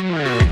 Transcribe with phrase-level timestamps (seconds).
[0.00, 0.49] Thank.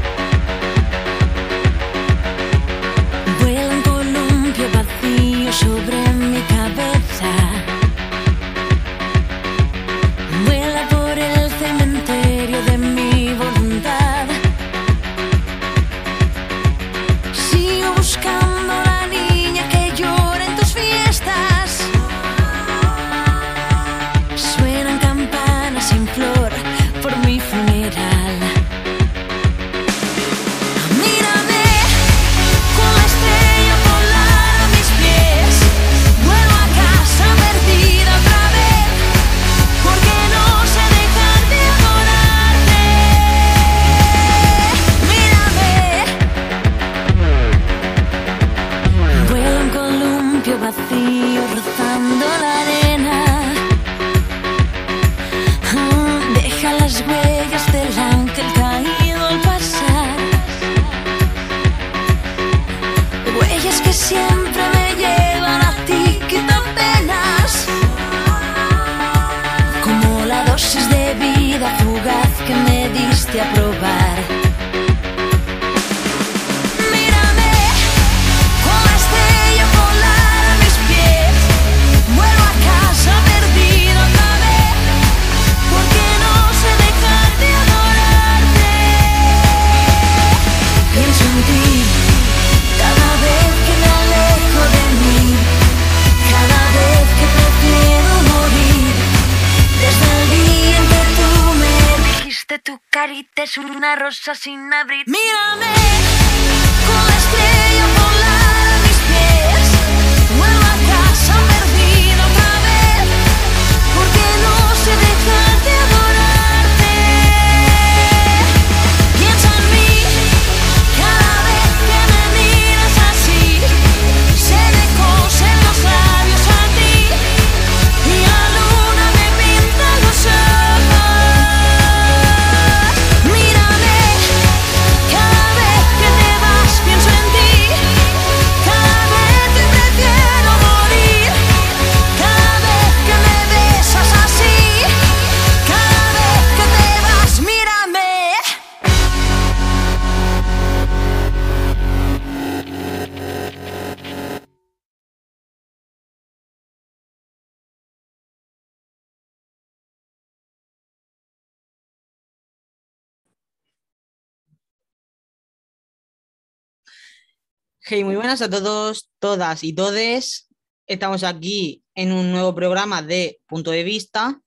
[167.91, 170.49] Muy buenas a todos, todas y todes.
[170.87, 174.43] Estamos aquí en un nuevo programa de Punto de Vista,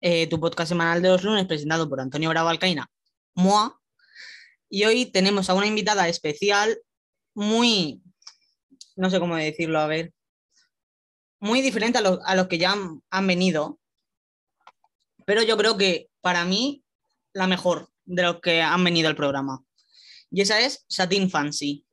[0.00, 2.90] eh, tu podcast semanal de los lunes presentado por Antonio Bravo Alcaina,
[3.34, 3.78] MOA.
[4.70, 6.78] Y hoy tenemos a una invitada especial
[7.34, 8.02] muy,
[8.96, 10.12] no sé cómo decirlo, a ver,
[11.40, 12.74] muy diferente a, lo- a los que ya
[13.10, 13.78] han venido.
[15.26, 16.82] Pero yo creo que para mí
[17.34, 19.62] la mejor de los que han venido al programa.
[20.30, 21.84] Y esa es Satin Fancy.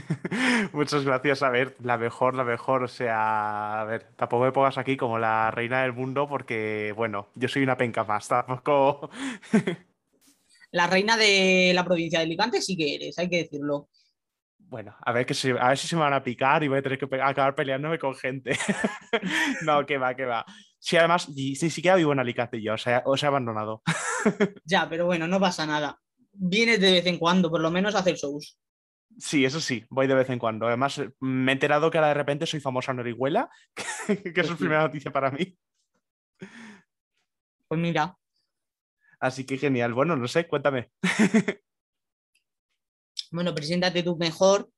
[0.72, 4.78] Muchas gracias, a ver, la mejor, la mejor, o sea, a ver, tampoco me pongas
[4.78, 9.10] aquí como la reina del mundo porque, bueno, yo soy una penca más, tampoco...
[10.72, 13.88] La reina de la provincia de Alicante sí que eres, hay que decirlo.
[14.58, 16.78] Bueno, a ver, que se- a ver si se me van a picar y voy
[16.78, 18.58] a tener que pe- acabar peleándome con gente.
[19.62, 20.44] No, que va, que va.
[20.78, 23.82] Sí, además, ni, ni siquiera vivo en Alicante yo, o sea, os he abandonado.
[24.64, 25.98] Ya, pero bueno, no pasa nada.
[26.32, 28.58] Vienes de vez en cuando, por lo menos a hacer shows.
[29.18, 30.66] Sí, eso sí, voy de vez en cuando.
[30.66, 33.48] Además, eh, me he enterado que ahora de repente soy famosa en Orihuela,
[34.06, 35.56] que eso es primera noticia para mí.
[37.68, 38.16] Pues mira,
[39.20, 39.94] Así que genial.
[39.94, 40.90] Bueno, no sé, cuéntame.
[43.30, 44.70] bueno, preséntate tú mejor.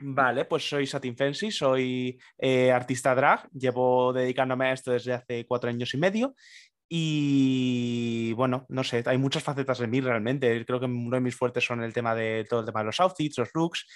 [0.00, 5.44] Vale, pues soy Satin Fancy, soy eh, artista drag, llevo dedicándome a esto desde hace
[5.44, 6.36] cuatro años y medio
[6.88, 11.36] y bueno, no sé, hay muchas facetas de mí realmente, creo que uno de mis
[11.36, 13.86] fuertes son el tema de todo el tema de los outfits, los looks,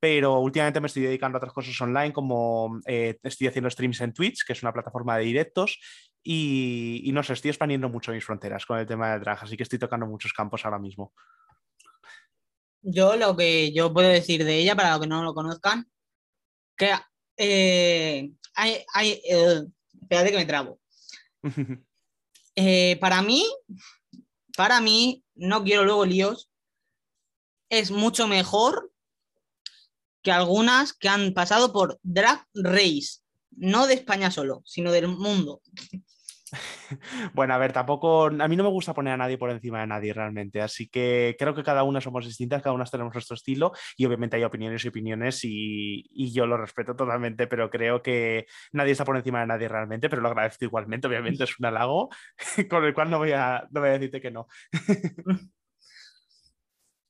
[0.00, 4.12] pero últimamente me estoy dedicando a otras cosas online como eh, estoy haciendo streams en
[4.12, 5.78] Twitch, que es una plataforma de directos
[6.22, 9.56] y, y no sé, estoy expandiendo mucho mis fronteras con el tema del drag, así
[9.56, 11.12] que estoy tocando muchos campos ahora mismo.
[12.82, 15.88] Yo lo que yo puedo decir de ella, para los que no lo conozcan,
[16.76, 16.92] que
[17.36, 19.62] eh, hay, hay, eh,
[20.00, 20.80] espérate que me trabo.
[22.56, 23.46] Eh, para mí,
[24.56, 26.50] para mí, no quiero luego líos,
[27.70, 28.92] es mucho mejor
[30.22, 33.20] que algunas que han pasado por Drag Race,
[33.50, 35.62] no de España solo, sino del mundo.
[37.34, 39.86] Bueno, a ver, tampoco, a mí no me gusta poner a nadie por encima de
[39.86, 43.72] nadie realmente, así que creo que cada una somos distintas, cada una tenemos nuestro estilo
[43.96, 48.92] y obviamente hay opiniones y opiniones y, yo lo respeto totalmente, pero creo que nadie
[48.92, 52.08] está por encima de nadie realmente, pero lo agradezco igualmente, obviamente es un halago
[52.70, 54.46] con el cual no voy a, no voy a decirte que no.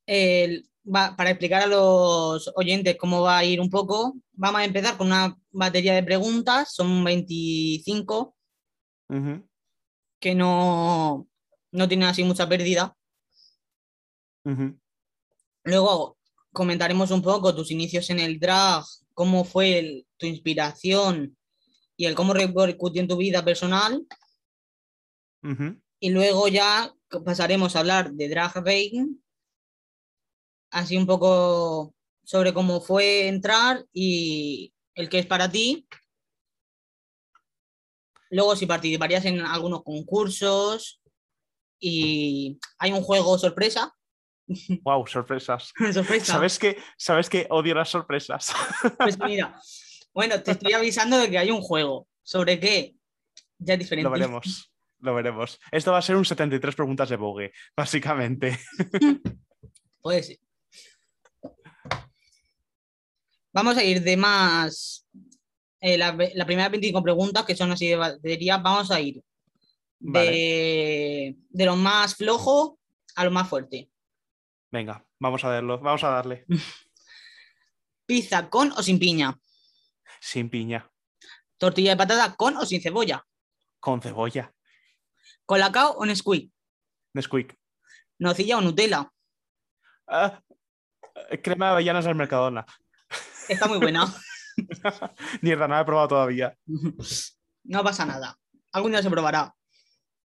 [0.06, 4.64] El- va- para explicar a los oyentes cómo va a ir un poco, vamos a
[4.64, 8.34] empezar con una batería de preguntas, son 25,
[10.20, 11.26] Que no,
[11.72, 12.96] no tienen así mucha pérdida.
[15.64, 16.18] Luego
[16.52, 18.84] comentaremos un poco tus inicios en el drag,
[19.14, 21.36] cómo fue el- tu inspiración
[21.96, 24.06] y el cómo repercutió en tu vida personal.
[26.00, 29.06] Y luego ya pasaremos a hablar de drag race,
[30.70, 35.86] así un poco sobre cómo fue entrar y el que es para ti.
[38.30, 41.00] Luego si participarías en algunos concursos
[41.78, 43.94] y hay un juego sorpresa.
[44.82, 45.72] Wow, sorpresas.
[45.92, 46.32] sorpresa.
[46.32, 48.52] ¿Sabes que, ¿Sabes que odio las sorpresas?
[48.98, 49.60] Pues mira,
[50.12, 52.08] bueno, te estoy avisando de que hay un juego.
[52.22, 52.94] ¿Sobre qué?
[53.58, 54.04] Ya es diferente.
[54.04, 55.58] Lo veremos, lo veremos.
[55.70, 58.58] Esto va a ser un 73 preguntas de Vogue, básicamente.
[60.00, 60.38] Puede ser.
[63.52, 65.06] Vamos a ir de más.
[65.80, 69.22] Eh, la, la primera 25 preguntas, que son así de batería, vamos a ir
[69.98, 72.78] Vale, de, de lo más flojo
[73.16, 73.90] a lo más fuerte.
[74.70, 76.44] venga, vamos a verlo, vamos a darle.
[78.06, 79.38] Pizza con o sin piña.
[80.20, 80.90] Sin piña,
[81.58, 83.24] Tortilla de patata con o sin cebolla.
[83.78, 84.52] con cebolla,
[85.46, 86.52] Colacao o Nesquik.
[87.14, 87.56] Nesquik.
[88.18, 89.10] Nocilla o Nutella.
[90.06, 90.42] Ah,
[91.42, 92.66] crema de avellanas del Mercadona.
[93.48, 94.04] Está muy buena.
[95.42, 96.56] Mierda, no la he probado todavía.
[97.64, 98.36] No pasa nada.
[98.72, 99.54] Algún día se probará.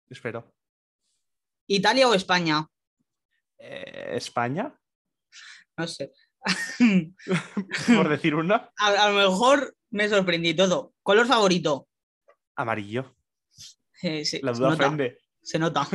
[0.08, 0.54] Espero.
[1.68, 2.66] Italia o España.
[3.58, 4.78] Eh, ¿España?
[5.76, 6.12] No sé.
[7.86, 8.70] Por decir una.
[8.78, 10.94] a, a lo mejor me sorprendí todo.
[11.02, 11.88] Color favorito.
[12.56, 13.16] Amarillo.
[14.02, 15.18] Eh, sí, La se duda nota, ofende.
[15.42, 15.88] se nota.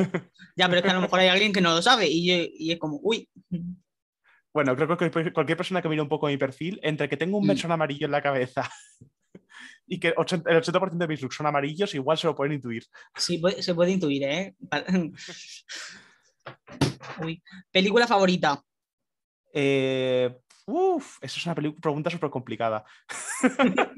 [0.56, 2.50] Ya, pero es que a lo mejor hay alguien que no lo sabe y, yo-
[2.54, 3.30] y es como, uy.
[4.54, 7.46] Bueno, creo que cualquier persona que mire un poco mi perfil, entre que tengo un
[7.46, 7.48] Mm.
[7.48, 8.70] mechón amarillo en la cabeza
[9.88, 12.86] y que 80 el 80% de mis looks son amarillos, igual se lo pueden intuir.
[13.16, 14.56] Sí, se puede intuir, ¿eh?
[17.22, 17.42] Uy.
[17.72, 18.62] Película favorita.
[19.54, 22.84] Eh, uf, esa es una pregunta súper complicada.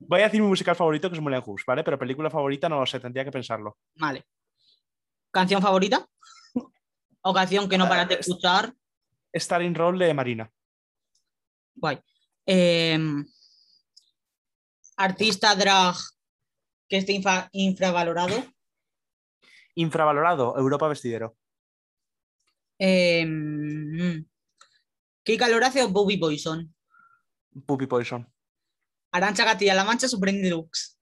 [0.00, 1.82] Voy a decir mi musical favorito, que es Moulin Rouge, ¿vale?
[1.84, 3.78] Pero película favorita no lo sé, tendría que pensarlo.
[3.96, 4.24] Vale.
[5.30, 6.06] ¿Canción favorita?
[7.22, 8.72] ¿O canción que no paras de escuchar?
[9.34, 10.52] Starring Role de Marina.
[11.76, 12.02] Guay.
[12.46, 13.24] Em,
[14.96, 15.96] artista drag
[16.88, 18.34] que esté infa- infravalorado.
[19.76, 21.36] Infravalorado, Europa Vestidero.
[22.78, 24.24] Em,
[25.24, 26.66] Kika Lorace o Bobby Poison.
[27.66, 28.24] Puppy Poison.
[29.12, 30.96] Arancha Castilla-La Mancha, Supreme Deluxe.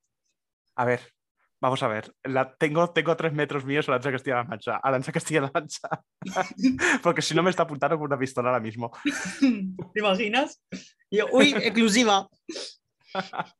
[0.77, 1.13] A ver,
[1.61, 2.15] vamos a ver.
[2.25, 4.77] La, tengo, tengo a tres metros míos Arancha Castilla-La Mancha.
[4.77, 5.89] Arancha Castilla-La Mancha.
[7.03, 8.91] Porque si no me está apuntando con una pistola ahora mismo.
[9.95, 10.63] ¿Te imaginas?
[11.11, 12.29] Yo, uy, exclusiva.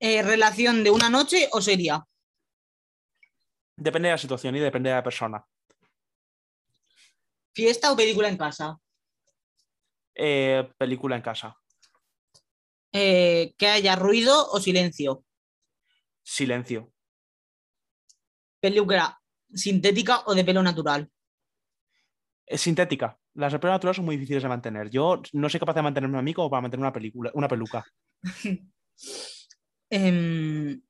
[0.00, 2.06] Eh, ¿Relación de una noche o sería?
[3.76, 5.44] Depende de la situación y depende de la persona.
[7.52, 8.78] ¿Fiesta o película en casa?
[10.14, 11.56] Eh, película en casa.
[12.92, 15.24] Eh, ¿Que haya ruido o silencio?
[16.30, 16.92] Silencio.
[18.60, 19.18] ¿Película
[19.50, 21.10] sintética o de pelo natural?
[22.44, 23.18] Es sintética.
[23.32, 24.90] Las de pelo natural son muy difíciles de mantener.
[24.90, 27.82] Yo no soy capaz de mantenerme a mí como para mantener una película, una peluca.
[29.90, 30.82] Em,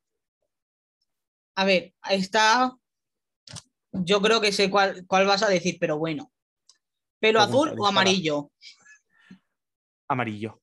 [1.55, 2.77] a ver, está.
[3.93, 6.33] Yo creo que sé cuál, cuál vas a decir, pero bueno.
[7.17, 8.51] ¿Pelo azul o amarillo?
[10.09, 10.61] Amarillo.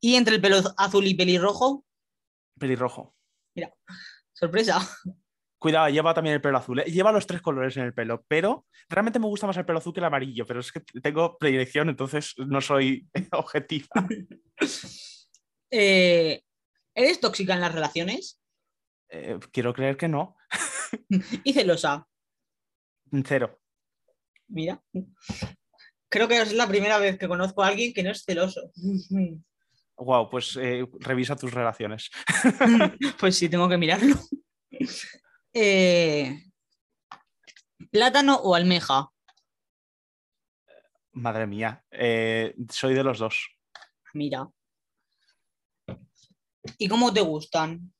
[0.00, 1.84] ¿Y entre el pelo azul y pelirrojo?
[2.58, 3.14] Pelirrojo.
[4.32, 4.80] Sorpresa.
[5.60, 6.80] Cuidado, lleva también el pelo azul.
[6.80, 6.84] ¿eh?
[6.84, 9.92] Lleva los tres colores en el pelo, pero realmente me gusta más el pelo azul
[9.92, 13.88] que el amarillo, pero es que tengo predilección, entonces no soy objetiva.
[15.72, 16.42] Eh,
[16.96, 18.40] ¿Eres tóxica en las relaciones?
[19.08, 20.36] Eh, quiero creer que no.
[21.44, 22.08] Y celosa.
[23.24, 23.60] Cero.
[24.48, 24.82] Mira.
[26.08, 28.72] Creo que es la primera vez que conozco a alguien que no es celoso.
[30.00, 32.10] Wow, pues eh, revisa tus relaciones.
[33.20, 34.16] Pues sí, tengo que mirarlo.
[35.52, 36.44] Eh,
[37.90, 39.10] ¿Plátano o almeja?
[41.10, 43.48] Madre mía, eh, soy de los dos.
[44.14, 44.48] Mira.
[46.78, 47.92] ¿Y cómo te gustan?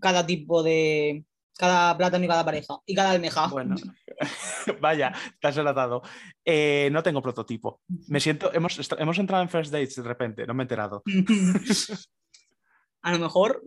[0.00, 1.24] cada tipo de.
[1.58, 2.78] Cada plátano y cada pareja.
[2.86, 3.48] Y cada almeja.
[3.48, 3.74] Bueno,
[4.80, 6.02] vaya, te has relatado.
[6.44, 7.82] Eh, no tengo prototipo.
[8.06, 11.02] Me siento, hemos, hemos entrado en first dates de repente, no me he enterado.
[13.02, 13.62] A lo mejor.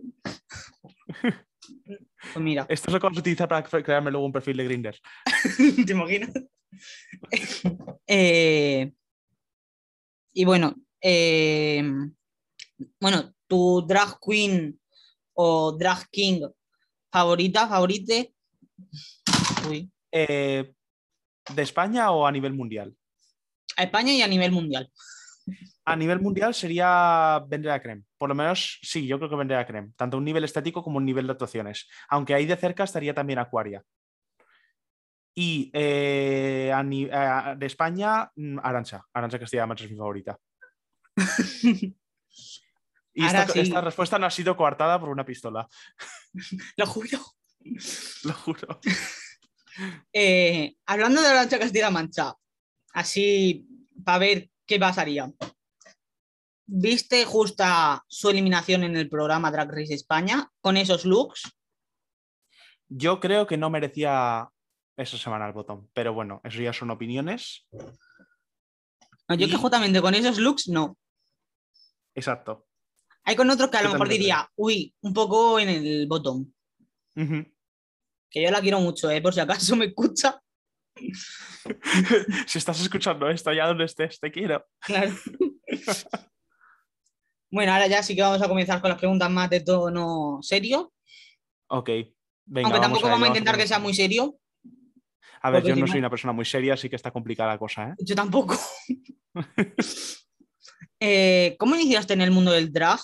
[1.22, 4.56] Pues mira, Esto es lo que vamos a utilizar para cre- crearme luego un perfil
[4.56, 4.96] de Grindr.
[5.86, 6.30] ¿te imaginas?
[8.06, 8.92] Eh,
[10.34, 11.82] y bueno, eh,
[13.00, 14.78] bueno, tu drag queen
[15.34, 16.42] o drag king
[17.12, 18.32] favorita, favorite.
[19.68, 20.72] Uy, Eh,
[21.54, 22.94] ¿De España o a nivel mundial?
[23.76, 24.90] a España y a nivel mundial.
[25.84, 28.04] A nivel mundial sería Vendrea Creme.
[28.18, 29.92] Por lo menos, sí, yo creo que Vendrea Creme.
[29.96, 31.88] Tanto a un nivel estético como a un nivel de actuaciones.
[32.08, 33.82] Aunque ahí de cerca estaría también Aquaria.
[35.34, 39.04] Y eh, a a- de España, mm, Arancha.
[39.12, 40.38] Arancha Castilla-Mancha es mi favorita.
[43.14, 43.60] Y esta, sí.
[43.60, 45.68] esta respuesta no ha sido coartada por una pistola,
[46.76, 47.18] Lo juro.
[48.24, 48.80] lo juro.
[50.12, 52.34] Eh, hablando de la Castilla Mancha,
[52.94, 53.66] así
[54.04, 55.30] para ver qué pasaría.
[56.66, 61.42] ¿Viste justa su eliminación en el programa Drag Race España con esos looks?
[62.88, 64.48] Yo creo que no merecía
[64.96, 67.66] esa semana el botón, pero bueno, eso ya son opiniones.
[69.28, 70.96] No, yo Y- que justamente con esos looks no.
[72.14, 72.66] Exacto.
[73.24, 76.54] Hay con otros que a lo mejor diría, uy, un poco en el botón.
[77.14, 79.20] Que yo la quiero mucho, ¿eh?
[79.20, 80.42] por si acaso me escucha.
[82.46, 84.66] si estás escuchando esto, allá donde estés, te quiero.
[84.80, 85.12] Claro.
[87.50, 90.92] bueno, ahora ya sí que vamos a comenzar con las preguntas más de tono serio.
[91.68, 91.90] Ok.
[92.44, 94.38] Venga, aunque tampoco vamos a ello, intentar que sea muy serio.
[95.42, 97.90] A ver, yo no- soy una persona muy seria, así que está complicada la cosa,
[97.90, 97.94] ¿eh?
[97.98, 98.56] Yo tampoco.
[101.04, 103.00] Eh, ¿Cómo iniciaste en el mundo del drag?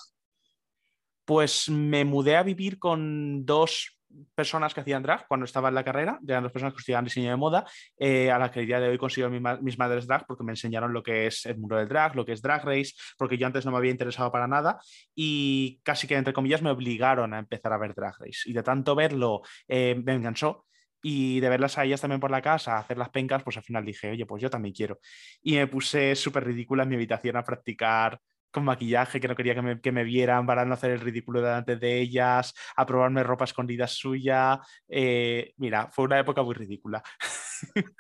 [1.25, 3.99] Pues me mudé a vivir con dos
[4.37, 7.29] personas que hacían drag cuando estaba en la carrera, eran dos personas que estudiaban diseño
[7.31, 7.67] de moda,
[7.99, 10.45] eh, a las que el día de hoy consigo mis, ma- mis madres drag porque
[10.45, 13.37] me enseñaron lo que es el mundo del drag, lo que es drag race, porque
[13.37, 14.79] yo antes no me había interesado para nada
[15.13, 18.63] y casi que entre comillas me obligaron a empezar a ver drag race y de
[18.63, 20.68] tanto verlo eh, me enganchó
[21.03, 23.85] y de verlas a ellas también por la casa, hacer las pencas, pues al final
[23.85, 24.99] dije, oye, pues yo también quiero.
[25.43, 29.55] Y me puse súper ridícula en mi habitación a practicar con maquillaje, que no quería
[29.55, 33.23] que me, que me vieran para no hacer el ridículo delante de ellas, a probarme
[33.23, 34.61] ropa escondida suya.
[34.89, 37.03] Eh, mira, fue una época muy ridícula.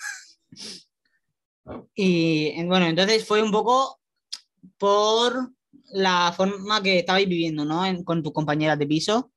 [1.94, 4.00] Y bueno, entonces fue un poco
[4.78, 5.52] por
[5.92, 7.82] la forma que estabais viviendo, ¿no?
[8.04, 9.30] Con tus compañeras de piso.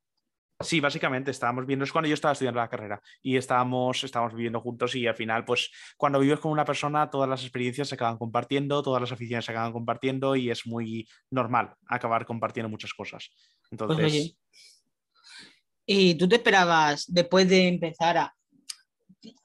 [0.64, 4.60] Sí, básicamente estábamos viendo, es cuando yo estaba estudiando la carrera y estábamos, estábamos viviendo
[4.62, 8.18] juntos y al final, pues cuando vives con una persona, todas las experiencias se acaban
[8.18, 13.30] compartiendo, todas las aficiones se acaban compartiendo y es muy normal acabar compartiendo muchas cosas.
[13.62, 14.36] Pues Entonces, oye.
[15.86, 18.36] ¿Y tú te esperabas, después de empezar a,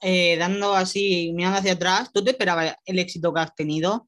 [0.01, 4.07] eh, dando así, mirando hacia atrás, tú te esperabas el éxito que has tenido?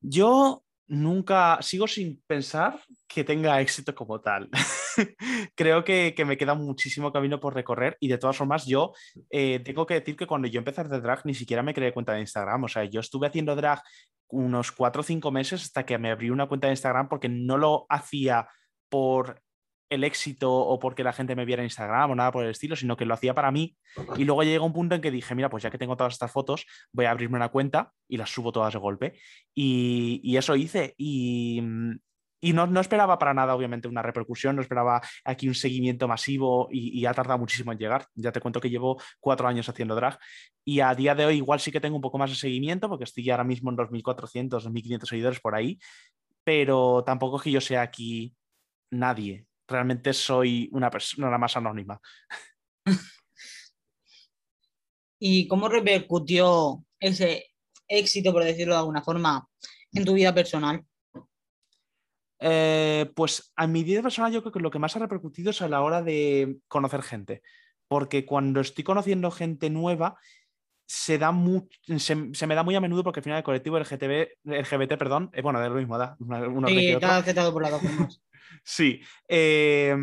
[0.00, 4.50] Yo nunca sigo sin pensar que tenga éxito como tal.
[5.54, 8.92] Creo que, que me queda muchísimo camino por recorrer y de todas formas yo
[9.30, 11.92] eh, tengo que decir que cuando yo empecé a hacer drag ni siquiera me creé
[11.92, 12.64] cuenta de Instagram.
[12.64, 13.82] O sea, yo estuve haciendo drag
[14.28, 17.58] unos cuatro o cinco meses hasta que me abrí una cuenta de Instagram porque no
[17.58, 18.48] lo hacía
[18.88, 19.42] por
[19.90, 22.76] el éxito o porque la gente me viera en Instagram o nada por el estilo,
[22.76, 23.76] sino que lo hacía para mí.
[24.16, 26.30] Y luego llegó un punto en que dije, mira, pues ya que tengo todas estas
[26.30, 29.18] fotos, voy a abrirme una cuenta y las subo todas de golpe.
[29.52, 30.94] Y, y eso hice.
[30.96, 31.96] Y, mm,
[32.40, 36.68] y no, no esperaba para nada, obviamente, una repercusión, no esperaba aquí un seguimiento masivo
[36.70, 38.06] y, ha tardado muchísimo en llegar.
[38.14, 40.18] Ya te cuento que llevo cuatro años haciendo drag
[40.64, 43.04] y a día de hoy igual sí que tengo un poco más de seguimiento porque
[43.04, 45.78] estoy ahora mismo en 2.400, 2.500 seguidores por ahí,
[46.44, 48.34] pero tampoco es que yo sea aquí
[48.90, 49.46] nadie.
[49.68, 52.00] Realmente soy una persona más anónima.
[55.18, 57.50] ¿Y cómo repercutió ese
[57.86, 59.46] éxito, por decirlo de alguna forma,
[59.92, 60.84] en tu vida personal?
[62.40, 65.60] Eh, pues a mi vida personal yo creo que lo que más ha repercutido es
[65.62, 67.42] a la hora de conocer gente,
[67.88, 70.16] porque cuando estoy conociendo gente nueva
[70.86, 71.32] se, da
[71.98, 75.30] se, se me da muy a menudo porque al final el colectivo LGTB, LGBT, perdón,
[75.34, 78.22] eh, bueno, de lo mismo da, una- Sí, has aceptado por las dos formas.
[78.64, 79.94] Sí, eh,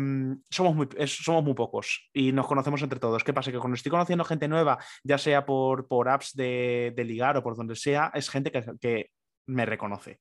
[0.50, 3.22] somos, muy, es- somos muy pocos y nos conocemos entre todos.
[3.22, 3.52] ¿Qué pasa?
[3.52, 7.42] Que cuando estoy conociendo gente nueva, ya sea por, por apps de, de ligar o
[7.42, 9.10] por donde sea, es gente que, que
[9.46, 10.20] me reconoce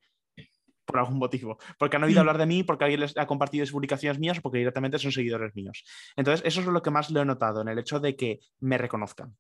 [0.88, 1.60] por algún motivo.
[1.78, 2.22] Porque han oído Mm.
[2.22, 5.54] hablar de mí, porque alguien les ha compartido publicaciones mías o porque directamente son seguidores
[5.54, 5.84] míos.
[6.16, 8.78] Entonces, eso es lo que más lo he notado, en el hecho de que me
[8.78, 9.36] reconozcan.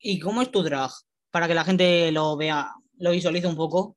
[0.00, 0.90] ¿Y cómo es tu drag?
[1.30, 3.96] Para que la gente lo vea, lo visualice un poco.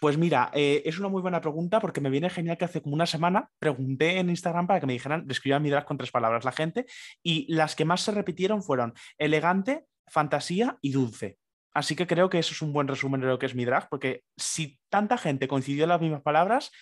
[0.00, 2.94] Pues mira, eh, es una muy buena pregunta porque me viene genial que hace como
[2.94, 6.44] una semana pregunté en Instagram para que me dijeran, describían mi drag con tres palabras
[6.44, 6.86] la gente
[7.22, 11.38] y las que más se repitieron fueron elegante, fantasía y dulce.
[11.78, 13.88] Así que creo que eso es un buen resumen de lo que es mi drag
[13.88, 16.72] porque si tanta gente coincidió en las mismas palabras,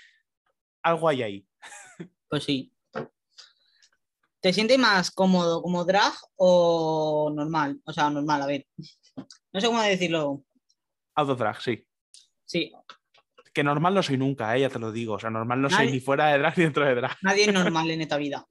[0.83, 1.47] algo hay ahí.
[2.31, 2.73] Pues sí.
[4.41, 7.79] ¿Te sientes más cómodo como drag o normal?
[7.85, 8.67] O sea, normal, a ver.
[9.53, 10.43] No sé cómo decirlo.
[11.15, 11.87] Auto drag, sí.
[12.47, 12.73] Sí,
[13.53, 15.17] Que normal no soy nunca, eh, ya te lo digo.
[15.17, 17.19] O sea, normal no soy ni fuera de drag ni dentro de drag.
[17.21, 18.47] nadie es normal en esta vida.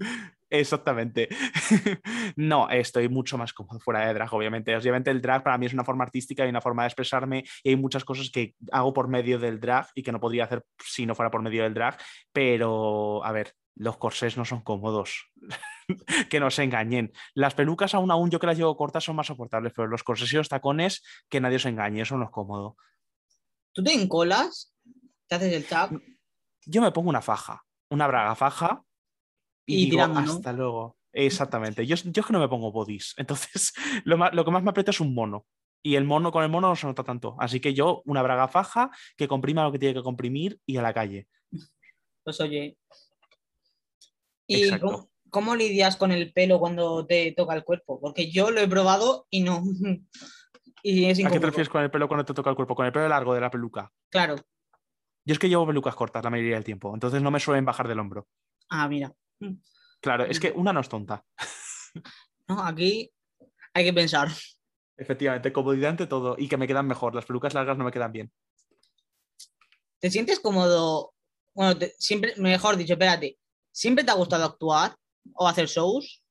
[0.59, 1.27] Exactamente.
[2.37, 4.75] no, estoy mucho más cómodo fuera de drag, obviamente.
[4.75, 7.69] Obviamente el drag para mí es una forma artística y una forma de expresarme y
[7.69, 11.05] hay muchas cosas que hago por medio del drag y que no podría hacer si
[11.05, 11.97] no fuera por medio del drag,
[12.31, 15.31] pero a ver, los corsés no son cómodos.
[16.29, 17.11] que no se engañen.
[17.33, 20.31] Las pelucas aún aún yo que las llevo cortas son más soportables, pero los corsés
[20.33, 22.77] y los tacones que nadie os engañe, eso no es cómodo.
[23.73, 24.73] ¿Tú te encolas?
[25.27, 25.91] ¿Te haces el tap?
[26.65, 28.85] Yo me pongo una faja, una braga faja
[29.65, 30.31] y, Y digo, tirando, ¿no?
[30.33, 30.97] hasta luego.
[31.13, 31.85] Exactamente.
[31.85, 33.13] Yo, yo es que no me pongo bodies.
[33.17, 35.45] Entonces, lo, más- lo que más me aprieta es un mono.
[35.83, 37.35] Y el mono con el mono no se nota tanto.
[37.39, 40.81] Así que yo, una braga faja que comprima lo que tiene que comprimir y a
[40.81, 41.27] la calle.
[42.23, 42.77] Pues oye.
[44.47, 47.99] ¿Y cómo, cómo lidias con el pelo cuando te toca el cuerpo?
[47.99, 49.63] Porque yo lo he probado y no.
[50.83, 52.75] y es ¿A qué te refieres con el pelo cuando te toca el cuerpo?
[52.75, 53.91] Con el pelo largo de la peluca.
[54.09, 54.35] Claro.
[55.23, 56.93] Yo es que llevo pelucas cortas la mayoría del tiempo.
[56.93, 58.27] Entonces no me suelen bajar del hombro.
[58.69, 59.13] Ah, mira.
[60.01, 61.25] Claro, es que una no es tonta.
[62.47, 63.11] No, aquí
[63.73, 64.27] hay que pensar.
[64.97, 66.35] Efectivamente, comodidad ante todo.
[66.37, 67.15] Y que me quedan mejor.
[67.15, 68.31] Las pelucas largas no me quedan bien.
[69.99, 71.13] ¿Te sientes cómodo?
[71.53, 73.37] Bueno, te- siempre, mejor dicho, espérate.
[73.71, 74.95] ¿Siempre te ha gustado actuar
[75.33, 76.23] o hacer shows?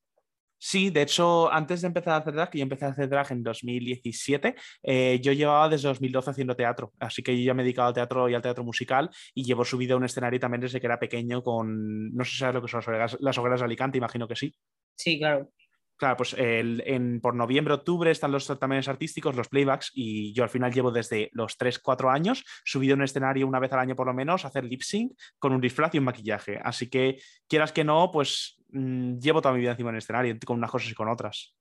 [0.67, 3.31] Sí, de hecho, antes de empezar a hacer drag, que yo empecé a hacer drag
[3.33, 7.65] en 2017, eh, yo llevaba desde 2012 haciendo teatro, así que yo ya me he
[7.67, 10.81] dedicado al teatro y al teatro musical y llevo subido a un escenario también desde
[10.81, 13.61] que era pequeño con, no sé si sabes lo que son las hogueras, las hogueras
[13.61, 14.55] de Alicante, imagino que sí.
[14.97, 15.51] Sí, claro.
[15.97, 20.43] Claro, pues el- en, por noviembre, octubre están los certámenes artísticos, los playbacks, y yo
[20.43, 23.79] al final llevo desde los 3, 4 años subido a un escenario una vez al
[23.81, 26.59] año por lo menos a hacer lip sync con un disfraz y un maquillaje.
[26.65, 30.71] Así que, quieras que no, pues llevo toda mi vida encima del escenario, con unas
[30.71, 31.55] cosas y con otras.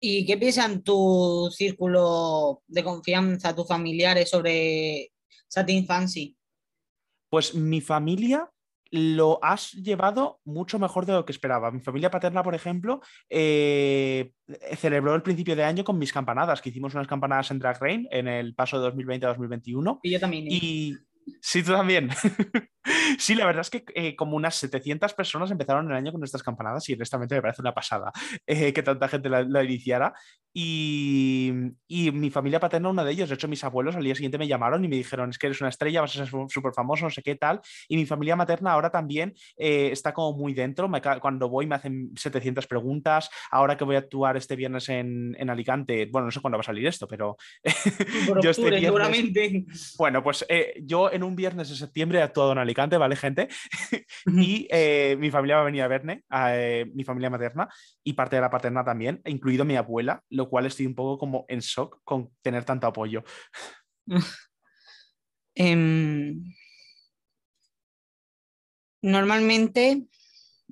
[0.00, 5.12] ¿Y qué piensan tu círculo de confianza, tus familiares sobre
[5.48, 6.36] Satin Fancy?
[7.30, 8.48] Pues mi familia
[8.90, 11.70] lo has llevado mucho mejor de lo que esperaba.
[11.70, 14.32] Mi familia paterna, por ejemplo, eh,
[14.76, 18.08] celebró el principio de año con mis campanadas, que hicimos unas campanadas en Drag Rain
[18.10, 20.00] en el paso de 2020 a 2021.
[20.02, 20.46] Y yo también.
[20.46, 20.50] ¿eh?
[20.50, 20.96] Y
[21.40, 22.10] sí, tú también.
[23.18, 26.42] sí, la verdad es que eh, como unas 700 personas empezaron el año con nuestras
[26.42, 28.12] campanadas y honestamente me parece una pasada
[28.46, 30.12] eh, que tanta gente la, la iniciara.
[30.54, 31.52] Y,
[31.86, 34.48] y mi familia paterna, uno de ellos, de hecho mis abuelos al día siguiente me
[34.48, 37.10] llamaron y me dijeron, es que eres una estrella, vas a ser súper famoso, no
[37.10, 37.60] sé qué tal.
[37.86, 40.88] Y mi familia materna ahora también eh, está como muy dentro.
[40.88, 43.30] Me cuando voy me hacen 700 preguntas.
[43.50, 46.62] Ahora que voy a actuar este viernes en, en Alicante, bueno, no sé cuándo va
[46.62, 47.36] a salir esto, pero
[48.42, 48.90] yo este viernes-
[49.98, 50.44] bueno, pues
[50.82, 53.48] yo en un viernes de septiembre he actuado en Alicante, ¿vale, gente?
[54.26, 57.68] y eh, mi familia va a venir a verme, eh, mi familia materna
[58.04, 61.44] y parte de la paterna también, incluido mi abuela, lo cual estoy un poco como
[61.48, 63.24] en shock con tener tanto apoyo.
[65.60, 66.54] Em,
[69.02, 70.06] normalmente,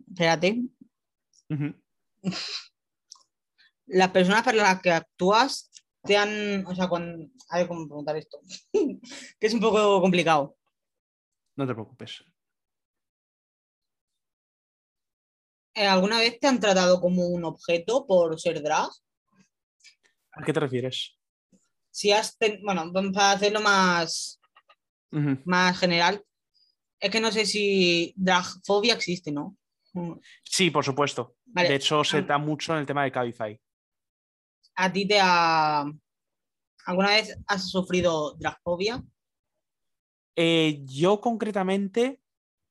[0.08, 0.62] espérate,
[3.86, 5.70] las personas para las que actúas
[6.06, 8.38] te han, o sea, cuando, a ver cómo preguntar esto,
[8.72, 10.56] que es un poco complicado.
[11.56, 12.24] No te preocupes.
[15.74, 18.88] Eh, ¿Alguna vez te han tratado como un objeto por ser drag?
[20.32, 21.18] ¿A qué te refieres?
[21.90, 24.40] Si has, ten- bueno, vamos a hacerlo más,
[25.44, 26.22] más general.
[27.00, 29.56] Es que no sé si dragfobia existe, ¿no?
[30.44, 31.36] Sí, por supuesto.
[31.46, 31.68] Vale.
[31.70, 32.22] De hecho, se Ah.
[32.22, 33.58] da mucho en el tema de Cabify.
[34.76, 35.84] ¿A ti te ha...
[36.86, 39.02] ¿Alguna vez has sufrido dragfobia?
[40.36, 42.20] Eh, yo concretamente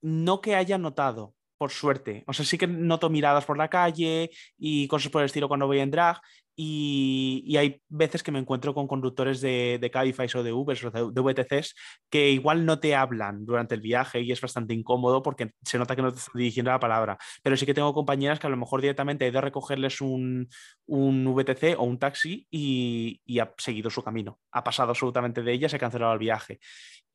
[0.01, 2.23] no que haya notado, por suerte.
[2.27, 5.67] O sea, sí que noto miradas por la calle y cosas por el estilo cuando
[5.67, 6.21] voy en drag.
[6.55, 10.83] Y, y hay veces que me encuentro con conductores de, de Cabify o de Ubers
[10.85, 11.75] o de, VTCs
[12.09, 15.95] que igual no te hablan durante el viaje y es bastante incómodo porque se nota
[15.95, 17.17] que no te están dirigiendo la palabra.
[17.43, 20.47] Pero sí que tengo compañeras que a lo mejor directamente he ido a recogerles un,
[20.85, 24.39] un VTC o un taxi y, y ha seguido su camino.
[24.51, 26.59] Ha pasado absolutamente de ellas, se ha cancelado el viaje.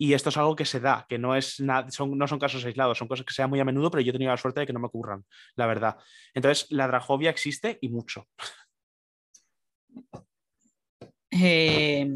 [0.03, 2.65] Y esto es algo que se da, que no, es nada, son, no son casos
[2.65, 4.61] aislados, son cosas que se dan muy a menudo, pero yo he tenido la suerte
[4.61, 5.27] de que no me ocurran,
[5.57, 5.99] la verdad.
[6.33, 8.27] Entonces, la dragfobia existe y mucho.
[11.31, 12.07] Eh,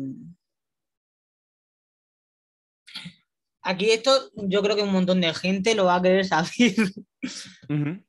[3.66, 6.74] Aquí esto yo creo que un montón de gente lo va a querer saber.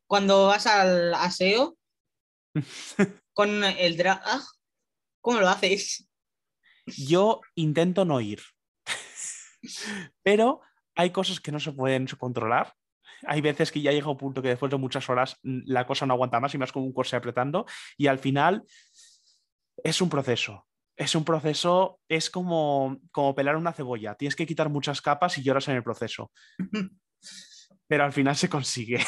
[0.05, 1.77] Cuando vas al aseo
[3.33, 4.21] con el drag,
[5.21, 6.09] ¿cómo lo haces?
[6.85, 8.41] Yo intento no ir.
[10.23, 10.59] Pero
[10.93, 12.73] hay cosas que no se pueden controlar.
[13.25, 16.05] Hay veces que ya llega un punto que después de muchas horas mm, la cosa
[16.05, 17.65] no aguanta más y más como un corsé apretando.
[17.97, 18.65] Y al final
[19.83, 20.67] es un proceso.
[20.97, 24.15] Es un proceso, es como, como pelar una cebolla.
[24.15, 26.31] Tienes que quitar muchas capas y lloras en el proceso.
[27.87, 29.03] Pero al final se consigue.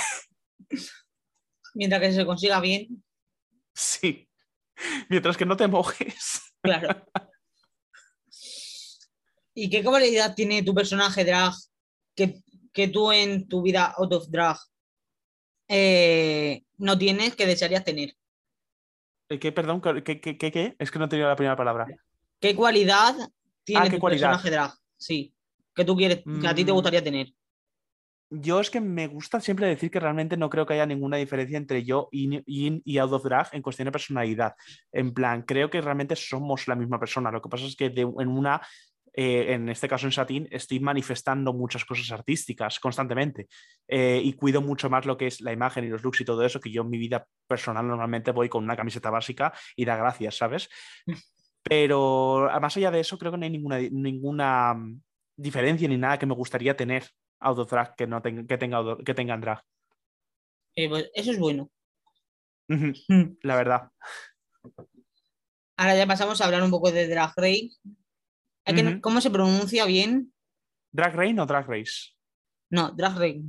[1.73, 3.03] Mientras que se consiga bien,
[3.77, 4.27] Sí.
[5.08, 6.41] Mientras que no te mojes.
[6.62, 7.06] claro.
[9.53, 11.53] ¿Y qué cualidad tiene tu personaje drag
[12.15, 12.41] que,
[12.73, 14.58] que tú en tu vida out of drag
[15.67, 18.13] eh, no tienes que desearías tener?
[19.29, 19.81] Eh, ¿Qué, perdón?
[19.81, 20.75] ¿Qué, qué, qué, qué?
[20.79, 21.87] Es que no he tenido la primera palabra.
[22.39, 23.13] ¿Qué cualidad
[23.63, 24.29] tiene Ah, ¿qué tu cualidad?
[24.31, 24.73] personaje drag?
[24.97, 25.33] Sí,
[25.75, 26.75] que tú quieres, que a ti te Mm.
[26.75, 27.27] gustaría tener.
[28.29, 31.57] Yo es que me gusta siempre decir que realmente no creo que haya ninguna diferencia
[31.57, 34.53] entre yo in, in y out of drag en cuestión de personalidad.
[34.91, 37.31] En plan, creo que realmente somos la misma persona.
[37.31, 38.61] Lo que pasa es que de- en una,
[39.19, 43.47] eh, en este caso en Satín, estoy manifestando muchas cosas artísticas constantemente
[43.88, 46.45] eh, y cuido mucho más lo que es la imagen y los looks y todo
[46.45, 49.95] eso, que yo en mi vida personal normalmente voy con una camiseta básica y da
[49.97, 50.69] gracias, ¿sabes?
[51.63, 55.01] Pero más allá de eso, creo que no hay ninguna, ninguna mm,
[55.36, 57.03] diferencia ni nada que me gustaría tener
[57.39, 59.62] out of drag que, no tenga, que, tenga, auto- que tengan drag.
[60.75, 61.69] Eh, pues eso es bueno.
[62.69, 62.93] Ujú,
[63.41, 63.89] La verdad.
[65.75, 67.77] Ahora ya pasamos a hablar un poco de Drag Race.
[68.67, 69.01] Hay que- Ujú.
[69.01, 70.34] ¿Cómo se pronuncia bien?
[70.91, 72.12] ¿Drag Rain o Drag Race?
[72.69, 73.41] No, Drag Race.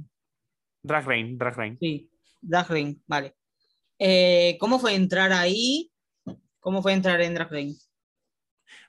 [0.83, 1.77] Drag Rain, Drag Rain.
[1.81, 2.09] Sí,
[2.41, 3.35] Drag Race, vale.
[3.99, 5.91] Eh, ¿Cómo fue entrar ahí?
[6.61, 7.79] ¿Cómo fue entrar en Drag Race?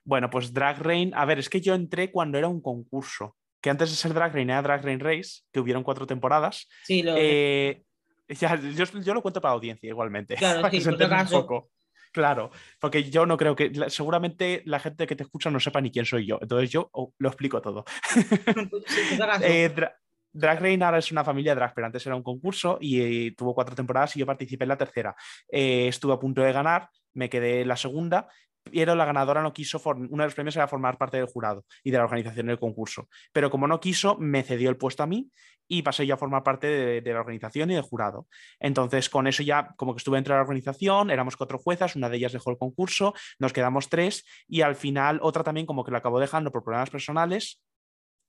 [0.04, 3.70] Bueno, pues Drag Rain, a ver, es que yo entré cuando era un concurso, que
[3.72, 6.68] antes de ser Drag Rain era Drag Rain Race, que hubieron cuatro temporadas.
[6.84, 7.84] Sí, lo, Eh,
[8.28, 11.28] ya, yo, yo lo cuento para la audiencia igualmente, Claro, para sí, que se un
[11.28, 11.72] poco.
[12.12, 15.92] Claro, porque yo no creo que, seguramente la gente que te escucha no sepa ni
[15.92, 17.86] quién soy yo, entonces yo oh, lo explico todo.
[19.44, 19.96] Eh, Dra-
[20.32, 23.54] Drag Rain ahora es una familia drag, pero antes era un concurso y eh, tuvo
[23.56, 25.16] cuatro temporadas y yo participé en la tercera.
[25.52, 28.28] Eh, estuve a punto de ganar, me quedé en la segunda,
[28.72, 31.98] la ganadora no quiso, uno de los premios era formar parte del jurado y de
[31.98, 33.08] la organización del concurso.
[33.32, 35.30] Pero como no quiso, me cedió el puesto a mí
[35.68, 38.28] y pasé yo a formar parte de, de la organización y del jurado.
[38.60, 42.10] Entonces, con eso ya como que estuve dentro de la organización, éramos cuatro juezas, una
[42.10, 45.92] de ellas dejó el concurso, nos quedamos tres y al final otra también como que
[45.92, 47.62] lo acabó dejando por problemas personales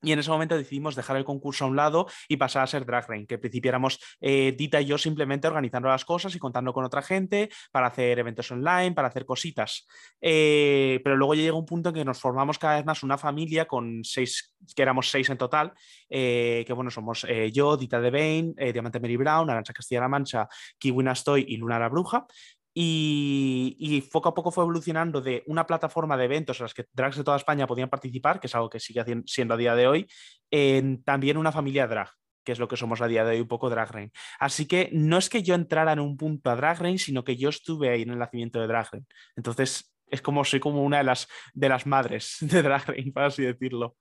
[0.03, 2.87] y en ese momento decidimos dejar el concurso a un lado y pasar a ser
[2.87, 6.85] Drag Rain, que éramos eh, Dita y yo simplemente organizando las cosas y contando con
[6.85, 9.87] otra gente para hacer eventos online, para hacer cositas.
[10.21, 13.19] Eh, pero luego ya llegó un punto en que nos formamos cada vez más una
[13.19, 15.73] familia con seis, que éramos seis en total,
[16.09, 21.05] eh, que bueno, somos yo, Dita Devane, eh, Diamante Mary Brown, Arancha Castilla-La Mancha, Kiwi
[21.05, 22.27] Nastoy y Luna la Bruja.
[22.73, 26.87] Y, y poco a poco fue evolucionando de una plataforma de eventos en las que
[26.93, 29.89] drags de toda España podían participar, que es algo que sigue siendo a día de
[29.89, 30.07] hoy,
[30.51, 32.11] en también una familia drag,
[32.45, 34.13] que es lo que somos a día de hoy, un poco Drag Rain.
[34.39, 37.37] Así que no es que yo entrara en un punto a Drag Rain, sino que
[37.37, 39.07] yo estuve ahí en el nacimiento de Drag Rain.
[39.37, 43.27] Entonces, es como soy como una de las, de las madres de Drag Rain, para
[43.27, 43.97] así decirlo.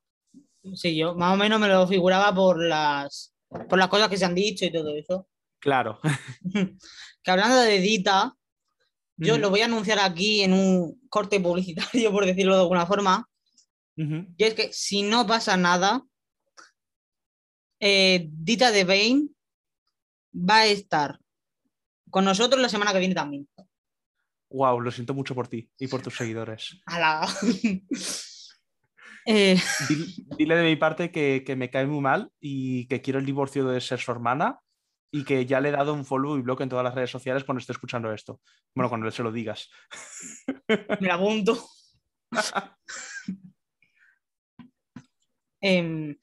[0.73, 4.25] Sí, yo más o menos me lo figuraba por las, por las cosas que se
[4.25, 5.27] han dicho y todo eso.
[5.59, 5.99] Claro.
[7.21, 8.33] Que hablando de Dita,
[9.27, 13.27] yo lo voy a anunciar aquí en un corte publicitario, por decirlo de alguna forma.
[14.37, 16.03] Y es que si no pasa nada,
[17.81, 19.35] eh, Dita de Bain
[20.33, 21.19] va a estar
[22.09, 23.47] con nosotros la semana que viene también.
[24.51, 26.79] Wow, lo siento mucho por ti y por tus seguidores.
[26.85, 27.27] ¡Hala!
[29.25, 33.19] Eh, Dil- Dile de mi parte que, que me cae muy mal y que quiero
[33.19, 34.59] el divorcio de ser su hermana
[35.11, 37.43] y que ya le he dado un follow y bloque en todas las redes sociales
[37.43, 38.41] cuando esté escuchando esto.
[38.75, 39.69] Bueno, cuando se lo digas.
[40.99, 41.67] me la apunto.
[45.61, 46.17] Em,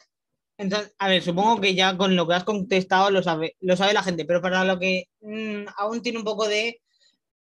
[0.57, 3.92] entonces, a ver, supongo que ya con lo que has contestado lo sabe, lo sabe
[3.92, 6.81] la gente, pero para lo que mm, aún tiene un poco de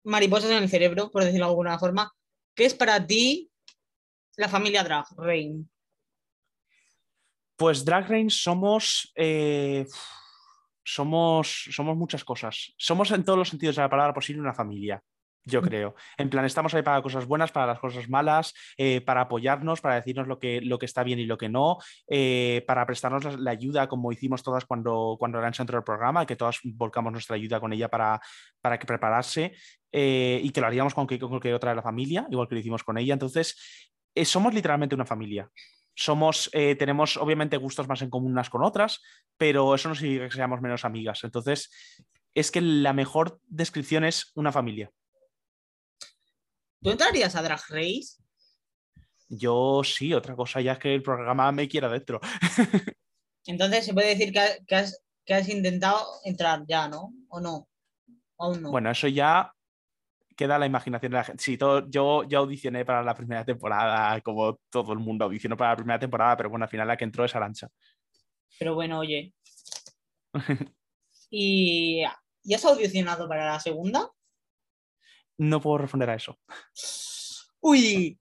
[0.03, 2.11] mariposas en el cerebro, por decirlo de alguna forma,
[2.55, 3.51] ¿qué es para ti
[4.37, 5.69] la familia Drag Rain?
[7.55, 9.11] Pues Drag Rain somos.
[9.15, 9.85] eh,
[10.87, 12.73] somos, somos muchas cosas.
[12.77, 15.01] Somos en todos los sentidos de la palabra posible una familia,
[15.43, 15.95] yo creo.
[16.17, 19.95] En plan, estamos ahí para cosas buenas, para las cosas malas, eh, para apoyarnos, para
[19.95, 21.77] decirnos lo que, lo que está bien y lo que no,
[22.09, 26.25] eh, para prestarnos la, la ayuda como hicimos todas cuando, cuando Arancha entró al programa,
[26.25, 28.19] que todas volcamos nuestra ayuda con ella para,
[28.61, 29.53] para que preparase
[29.91, 32.55] eh, y que lo haríamos con, que- con cualquier otra de la familia, igual que
[32.55, 33.13] lo hicimos con ella.
[33.13, 33.55] Entonces,
[34.23, 35.49] somos literalmente una familia.
[35.97, 39.01] Somos, eh, tenemos obviamente gustos más en común unas con otras,
[39.35, 41.23] pero eso no significa que seamos menos amigas.
[41.23, 41.71] Entonces,
[42.35, 44.91] es que la mejor descripción es una familia.
[46.83, 48.21] ¿Tú entrarías a Drag Race?
[49.27, 52.21] Yo sí, otra cosa ya es que el programa me quiera dentro.
[53.47, 57.11] Entonces se puede decir que, ha- que has, que has intentado entrar ya, ¿no?
[57.29, 57.67] ¿O no?
[58.37, 58.69] Aún no.
[58.69, 59.51] Bueno, eso ya
[60.37, 61.43] queda la imaginación de la gente.
[61.43, 65.71] Sí, todo, yo, yo audicioné para la primera temporada, como todo el mundo audicionó para
[65.71, 67.67] la primera temporada, pero bueno, al final la que entró es Arancha.
[68.59, 69.33] Pero bueno, oye.
[71.29, 72.03] ¿Y,
[72.43, 74.09] ¿y has audicionado para la segunda?
[75.37, 76.39] No puedo responder a eso.
[77.59, 78.19] Uy,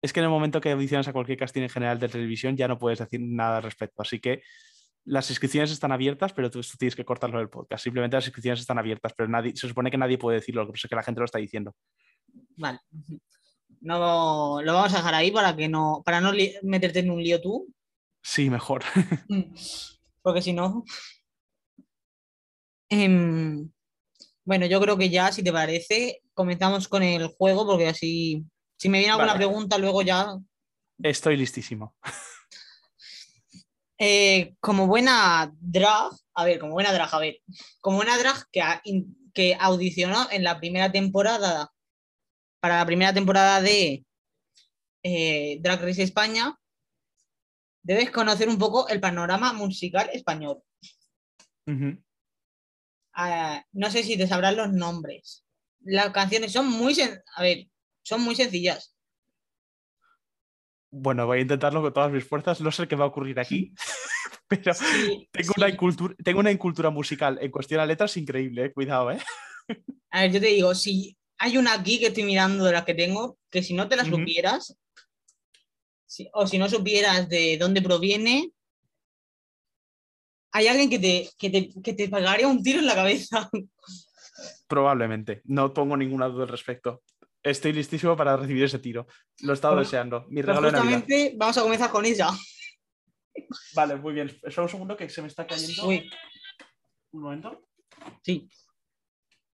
[0.00, 2.68] Es que en el momento que audicionas a cualquier casting en general de televisión ya
[2.68, 4.02] no puedes decir nada al respecto.
[4.02, 4.42] Así que
[5.04, 7.82] las inscripciones están abiertas, pero tú, tú tienes que cortarlo del podcast.
[7.82, 10.72] Simplemente las inscripciones están abiertas, pero nadie, se supone que nadie puede decirlo, lo que
[10.72, 11.74] pasa es que la gente lo está diciendo.
[12.56, 12.78] vale.
[13.80, 17.40] No lo vamos a dejar ahí para que no, para no meterte en un lío
[17.40, 17.66] tú.
[18.22, 18.84] Sí, mejor.
[20.22, 20.84] Porque si no.
[22.88, 23.68] Em,
[24.44, 28.44] bueno, yo creo que ya, si te parece, comenzamos con el juego, porque así.
[28.76, 29.46] Si me viene alguna Vale.
[29.46, 30.36] pregunta, luego ya.
[31.02, 31.96] Estoy listísimo.
[34.04, 37.36] Eh, como buena drag, a ver, como buena drag, a ver,
[37.80, 38.82] como buena drag que, a-
[39.32, 41.72] que audicionó en la primera temporada,
[42.58, 44.04] para la primera temporada de
[45.04, 46.58] eh, Drag Race España,
[47.84, 50.60] debes conocer un poco el panorama musical español.
[53.14, 55.44] Ah, no sé si te sabrás los nombres.
[55.80, 56.96] Las canciones son muy,
[57.36, 57.68] a ver,
[58.02, 58.91] son muy sencillas.
[60.94, 62.60] Bueno, voy a intentarlo con todas mis fuerzas.
[62.60, 63.72] No sé qué va a ocurrir aquí,
[64.46, 65.60] pero Sí, tengo, sí.
[65.60, 68.72] una incultura, tengo una incultura musical en cuestión a letras increíble, eh.
[68.72, 69.18] cuidado, ¿eh?
[70.10, 72.92] A ver, yo te digo, si hay una aquí que estoy mirando de las que
[72.94, 74.16] tengo, que si no te la Ujú.
[74.18, 74.76] supieras,
[76.06, 78.50] si- o si no supieras de dónde proviene,
[80.52, 83.48] hay alguien que te, que te, que te pegaría un tiro en la cabeza.
[84.68, 85.40] Probablemente.
[85.44, 87.02] No pongo ninguna duda al respecto.
[87.42, 89.06] Estoy listísimo para recibir ese tiro.
[89.40, 90.22] Lo he estado Pues- deseando.
[90.28, 91.32] Mi Pues regalo de Navidad.
[91.36, 92.28] vamos a comenzar con ella.
[93.74, 94.28] Vale, muy bien.
[94.28, 95.86] Espera un segundo que se me está cayendo.
[95.88, 96.08] Uy,
[97.12, 97.68] Un momento.
[98.22, 98.48] sí.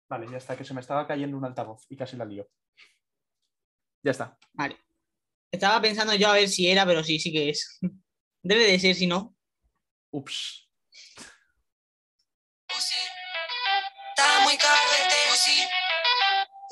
[0.08, 2.48] Vale, ya está, que se me estaba cayendo un altavoz y casi la lío.
[4.04, 4.38] Ya está.
[4.52, 4.78] Vale.
[5.50, 7.78] Estaba pensando yo a ver si era, pero sí, sí que es.
[8.42, 9.34] Debe de ser, si no.
[10.12, 10.70] Ups.
[12.68, 15.85] Está muy este.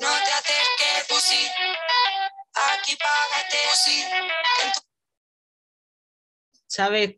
[0.01, 1.47] No te acerques, fusil.
[2.53, 4.05] Aquí págate, fusil.
[6.67, 7.15] Sabes,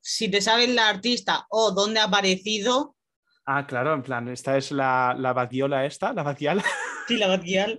[0.00, 2.96] si te sabes la artista o dónde ha aparecido,
[3.46, 6.62] Ah, claro, en plan, esta es la, la Badiola esta, la Badial.
[7.08, 7.78] sí, la Batguial.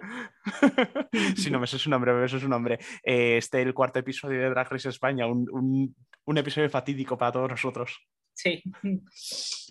[1.35, 2.77] si no me sé su nombre, me sé su nombre.
[3.03, 5.95] Eh, este el cuarto episodio de Drag Race España, un, un-
[6.27, 7.97] un episodio fatídico para todos nosotros.
[8.35, 8.61] Sí.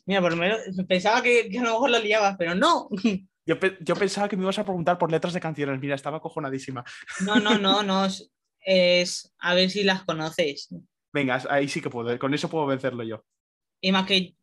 [0.06, 0.58] Mira, por lo menos
[0.88, 2.88] pensaba que, que a lo mejor lo liabas, pero no.
[3.46, 6.20] Yo, pe- yo pensaba que me ibas a preguntar por letras de canciones, mira, estaba
[6.20, 6.84] cojonadísima.
[7.26, 8.06] No, no, no, no.
[8.06, 8.30] Es,
[8.60, 10.68] es a ver si las conoces.
[11.12, 13.24] Venga, ahí sí que puedo, con eso puedo vencerlo yo.
[13.80, 14.34] Y más que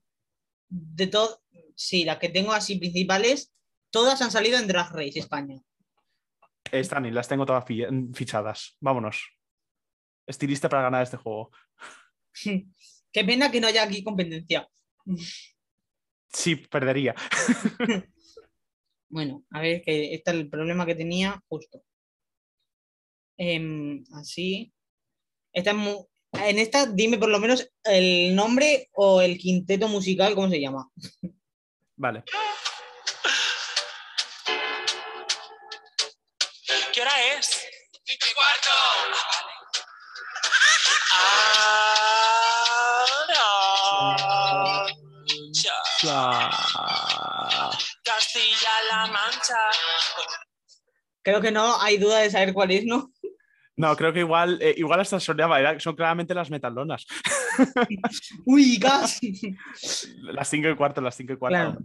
[0.69, 1.41] de todo,
[1.75, 3.51] sí, las que tengo así principales,
[3.89, 5.59] todas han salido en Drag Race España.
[6.71, 8.77] Están y las tengo todas fi- fichadas.
[8.79, 9.31] Vámonos.
[10.27, 11.51] Estilista para ganar este juego.
[13.13, 14.69] Qué pena que no haya aquí competencia.
[16.31, 17.15] Sí, perdería.
[19.13, 21.83] Bueno, a ver, que este es el problema que tenía justo.
[23.37, 24.71] Em, así.
[25.53, 30.33] Esta es mu- en esta, dime por lo menos el nombre o el quinteto musical,
[30.33, 30.89] ¿cómo se llama?
[31.97, 32.23] Vale.
[36.93, 37.47] ¿Qué hora es?
[38.05, 39.20] ¡Cinco y cuarto!
[48.61, 49.55] Castilla-La Mancha.
[51.23, 53.11] Creo que no hay duda de saber cuál es, ¿no?
[53.77, 57.05] No, creo que igual, eh, igual hasta era- son claramente las metalonas.
[58.45, 59.55] Uy, casi.
[60.21, 61.55] Las 5 y cuarto, las 5 y cuarto.
[61.55, 61.77] Claro.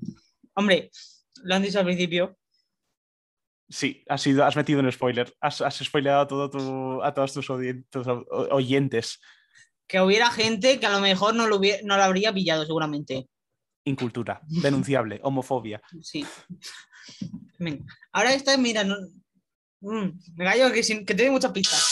[0.54, 0.90] Hombre,
[1.44, 2.36] lo han dicho al principio.
[3.68, 5.32] Sí, has, sido, has metido un spoiler.
[5.40, 9.20] Has, has spoileado a, todo tu- a todos tus, oyentes.
[9.86, 13.28] Que hubiera gente que a lo mejor no lo, hubiera- no lo habría pillado, seguramente.
[13.86, 15.80] Incultura, denunciable, homofobia.
[16.02, 16.24] Sí.
[17.58, 17.84] Venga.
[18.12, 18.96] Ahora esta, mira, no...
[19.80, 21.85] Mm, me callo que, sin- que tiene muchas pistas.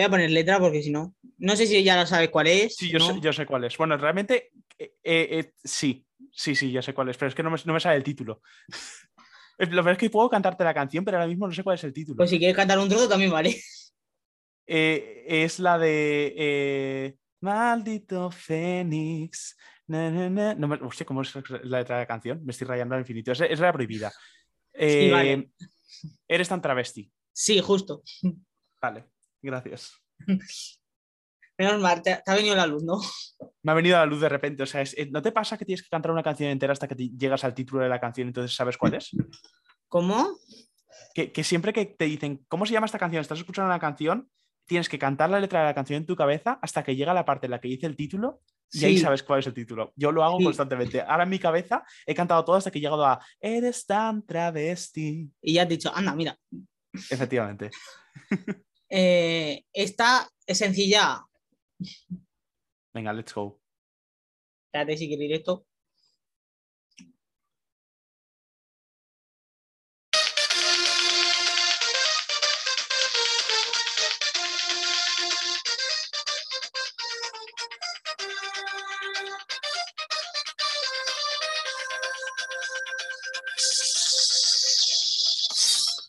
[0.00, 1.14] Voy a poner letra porque si no.
[1.36, 2.74] No sé si ya la sabes cuál es.
[2.74, 3.06] Sí, yo, ¿no?
[3.06, 3.76] sé, yo sé cuál es.
[3.76, 7.42] Bueno, realmente eh, eh, eh, sí, sí, sí, ya sé cuál es, pero es que
[7.42, 8.40] no me, no me sale el título.
[9.58, 11.84] Lo peor es que puedo cantarte la canción, pero ahora mismo no sé cuál es
[11.84, 12.16] el título.
[12.16, 13.54] Pues si quieres cantar un trozo también vale.
[14.72, 19.56] Eh, es la de Maldito Fénix.
[19.88, 20.54] na, na, na.
[20.54, 22.40] No me, hostia, ¿cómo es la letra de la canción?
[22.44, 23.32] Me estoy rayando al infinito.
[23.32, 24.12] Es, es la prohibida.
[24.72, 25.50] Eh, vale.
[26.28, 27.10] Eres tan travesti.
[27.32, 28.04] Sí, justo.
[28.80, 29.06] Vale,
[29.42, 29.92] gracias.
[31.58, 32.98] Menos mal, te, ha venido la luz, ¿no?
[33.62, 34.62] Me ha venido la luz de repente.
[34.62, 36.88] O sea, es- eh, ¿no te pasa que tienes que cantar una canción entera hasta
[36.88, 39.10] que te- llegas al título de la canción y entonces sabes cuál es?
[39.88, 40.38] ¿Cómo?
[41.14, 43.20] que, que siempre que te dicen, ¿cómo se llama esta canción?
[43.20, 44.30] Estás escuchando una canción,
[44.66, 47.24] tienes que cantar la letra de la canción en tu cabeza hasta que llega la
[47.24, 48.40] parte en la que dice el título
[48.72, 49.92] y ahí sabes cuál es el título.
[49.96, 50.44] Yo lo hago Sí.
[50.44, 51.00] constantemente.
[51.02, 55.28] Ahora en mi cabeza he cantado todo hasta que he llegado a Eres tan travesti.
[55.42, 56.38] Y ya has dicho, anda, mira.
[57.10, 57.70] Efectivamente.
[58.90, 61.24] eh, esta es sencilla.
[62.92, 63.60] Venga, let's go.
[64.66, 65.66] Espérate si quieres esto.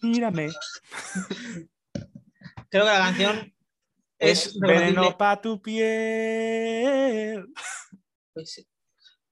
[0.01, 0.49] Mírame.
[2.71, 3.53] Creo que la canción
[4.19, 7.45] Es es veneno para tu piel.
[8.33, 8.67] Pues,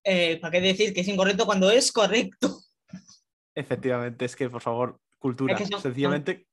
[0.04, 2.60] eh, ¿Para qué decir que es incorrecto cuando es correcto?
[3.56, 5.54] Efectivamente, es que por favor, cultura.
[5.54, 6.47] Es que son- Sencillamente,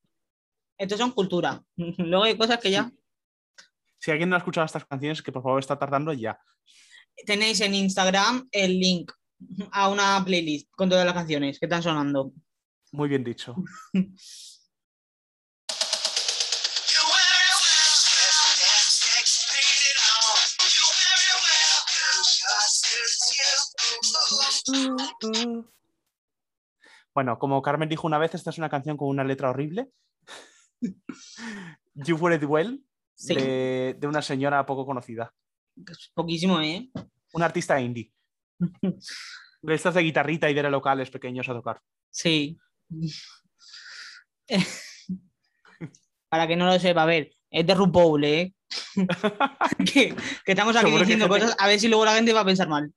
[0.78, 1.62] Estos son cultura.
[1.76, 2.90] Luego hay cosas que ya
[3.98, 6.38] si alguien no ha escuchado estas canciones, que por favor está tardando ya.
[7.24, 9.10] tenéis en Instagram el link
[9.72, 12.32] a una playlist con todas las canciones que están sonando.
[12.92, 13.56] Muy bien dicho.
[27.14, 29.90] Bueno, como Carmen dijo una vez, esta es una canción con una letra horrible.
[31.94, 35.32] You Were It Well, Sí, de, de una señora poco conocida.
[35.90, 36.90] es poquísimo, ¿eh?
[37.32, 38.12] Una artista indie.
[39.62, 41.80] De estas de guitarrita y de locales pequeños a tocar.
[42.10, 42.56] Sí.
[46.28, 48.54] Para que no lo sepa, a ver, es de RuPaul, ¿eh?
[49.92, 52.44] que, que estamos aquí Seguro diciendo cosas, a ver si luego la gente va a
[52.44, 52.92] pensar mal.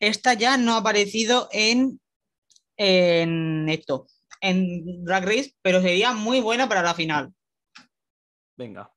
[0.00, 2.00] Esta ya no ha aparecido en,
[2.76, 4.06] en esto,
[4.40, 7.32] en Drag Race, pero sería muy buena para la final.
[8.56, 8.92] Venga.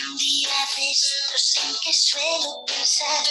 [0.00, 3.24] Un día de estos en que suelo pensar,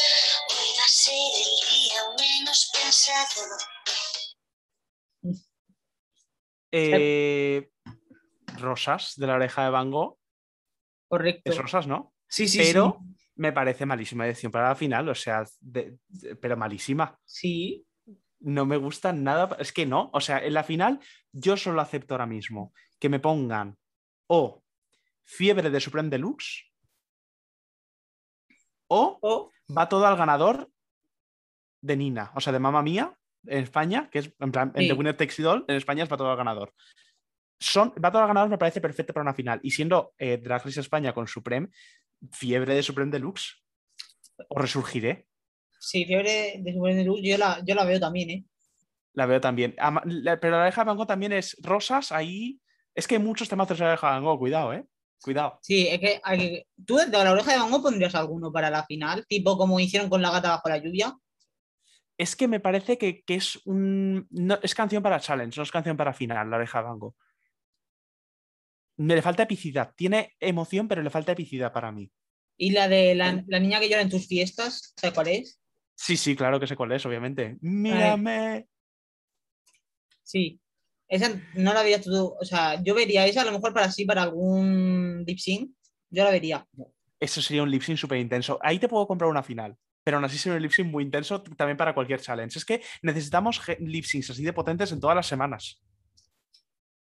[1.12, 3.58] día menos pensado.
[6.72, 7.70] Eh,
[8.60, 10.18] Rosas, de la oreja de Van Gogh.
[11.08, 11.52] Correcto.
[11.52, 12.14] Es Rosas, ¿no?
[12.28, 13.00] Sí, sí, pero
[13.36, 17.20] me parece malísima edición para la final, o sea, de- de- pero malísima.
[17.26, 17.84] sí.
[18.40, 19.56] No me gusta nada.
[19.60, 21.00] Es que no, o sea, en la final
[21.32, 23.76] yo solo acepto ahora mismo que me pongan
[24.28, 24.64] o
[25.24, 26.66] Fiebre de Supreme Deluxe
[28.90, 30.70] o O va todo al ganador
[31.88, 33.14] de Nina, o sea, de Mamma Mía
[33.46, 34.88] en España, que es en plan, en.
[34.88, 36.74] The Winner Takes It All, en España es todo al ganador.
[37.60, 39.60] Son, todo al ganador me parece perfecto para una final.
[39.64, 41.70] Y siendo eh, Drag Race España con Supreme,
[42.32, 43.64] Fiebre de Supreme Deluxe,
[44.50, 45.28] o Resurgiré,
[45.80, 48.46] sí, fiebre de Super de Luz, yo la, yo la veo también, ¿eh?
[49.14, 49.76] la veo también.
[49.76, 52.60] Pero la oreja de Van también es rosas, ahí.
[52.94, 54.86] Es que hay muchos temazos de la oreja de Van Gogh, cuidado, eh.
[55.22, 55.58] Cuidado.
[55.64, 58.70] Sí, es que hay que- tú de la oreja de Van Gogh pondrías alguno para
[58.70, 61.16] la final, tipo como hicieron con la gata bajo la lluvia.
[62.18, 64.28] Es que me parece que, que es un.
[64.32, 67.16] no- es canción para challenge, no es canción para final, la oreja de Van Gogh.
[68.98, 69.94] Me le falta epicidad.
[69.96, 72.12] Tiene emoción, pero le falta epicidad para mí.
[72.58, 75.62] Y la de la, la niña que llora en tus fiestas, ¿sabes cuál es?
[75.94, 77.58] Sí, sí, claro que sé cuál es, obviamente.
[77.62, 78.68] Mírame.
[80.24, 80.60] Sí.
[81.08, 84.04] Esa no la verías tú, o sea, yo vería esa a lo mejor para sí,
[84.06, 85.72] para algún lip sync,
[86.10, 86.68] yo la vería.
[87.20, 88.60] Eso sería un lip sync súper intenso.
[88.62, 89.78] Ahí te puedo comprar una final.
[90.08, 92.58] Pero aún así sería un lip sync muy intenso también para cualquier challenge.
[92.58, 95.82] Es que necesitamos lip syncs así de potentes en todas las semanas.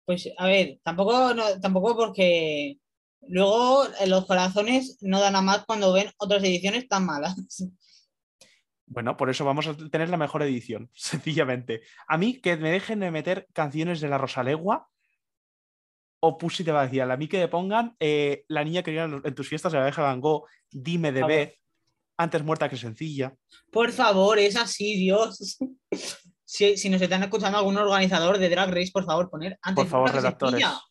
[0.04, 2.80] Pues a ver, tampoco, no- tampoco porque
[3.28, 7.36] luego eh, los corazones no dan a más cuando ven otras ediciones tan malas.
[8.88, 11.82] Bueno, por eso vamos a tener la mejor edición, sencillamente.
[12.08, 14.90] A mí que me dejen de meter canciones de la Rosalegua
[16.20, 18.98] o Pussy te va a decir, a mí que le pongan eh, la niña que
[19.00, 21.60] en, en tus fiestas de la abeja Van Gogh, dime de B.
[22.18, 23.34] antes muerta que sencilla.
[23.72, 25.58] Por favor, es así, Dios.
[26.44, 29.90] Si, si nos están escuchando algún organizador de Drag Race, por favor, poner antes Por
[29.92, 30.62] favor, redactores.
[30.62, 30.82] sencilla.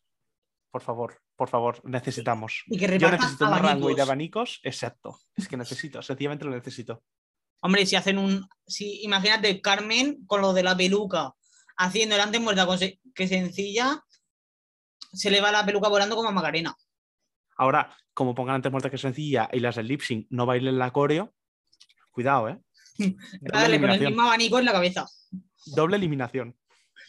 [0.70, 2.62] Por favor, por favor, necesitamos.
[2.66, 4.60] Y que Yo necesito un runway de abanicos.
[4.62, 5.18] exacto.
[5.34, 7.02] Es que necesito, sencillamente lo necesito.
[7.62, 8.46] Hombre, si hacen un.
[8.66, 11.32] Si, imagínate Carmen con lo de la peluca,
[11.78, 12.66] haciendo el antes muerta
[13.14, 14.04] que sencilla,
[15.12, 16.76] se le va la peluca volando como a Macarena.
[17.57, 20.90] Ahora, como pongan antes muerta que sencilla y las del lip sync no bailen la
[20.92, 21.34] coreo,
[22.12, 22.61] cuidado, ¿eh?
[22.98, 24.07] Doble Dale, con el eliminación.
[24.12, 25.07] mismo abanico en la cabeza.
[25.66, 26.57] Doble eliminación.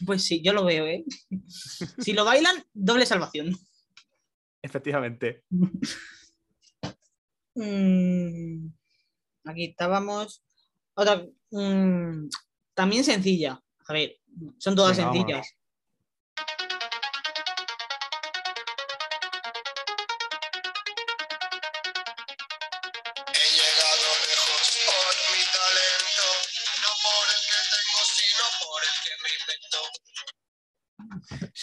[0.06, 1.04] Pues sí, yo lo veo, ¿eh?
[1.98, 3.56] Si lo bailan, doble salvación.
[4.62, 5.44] Efectivamente.
[7.60, 8.68] Mm,
[9.44, 10.44] aquí estábamos.
[10.94, 11.26] Otra.
[11.50, 12.28] mm,
[12.72, 13.60] también sencilla.
[13.88, 14.16] A ver,
[14.58, 15.57] son todas Venga, sencillas.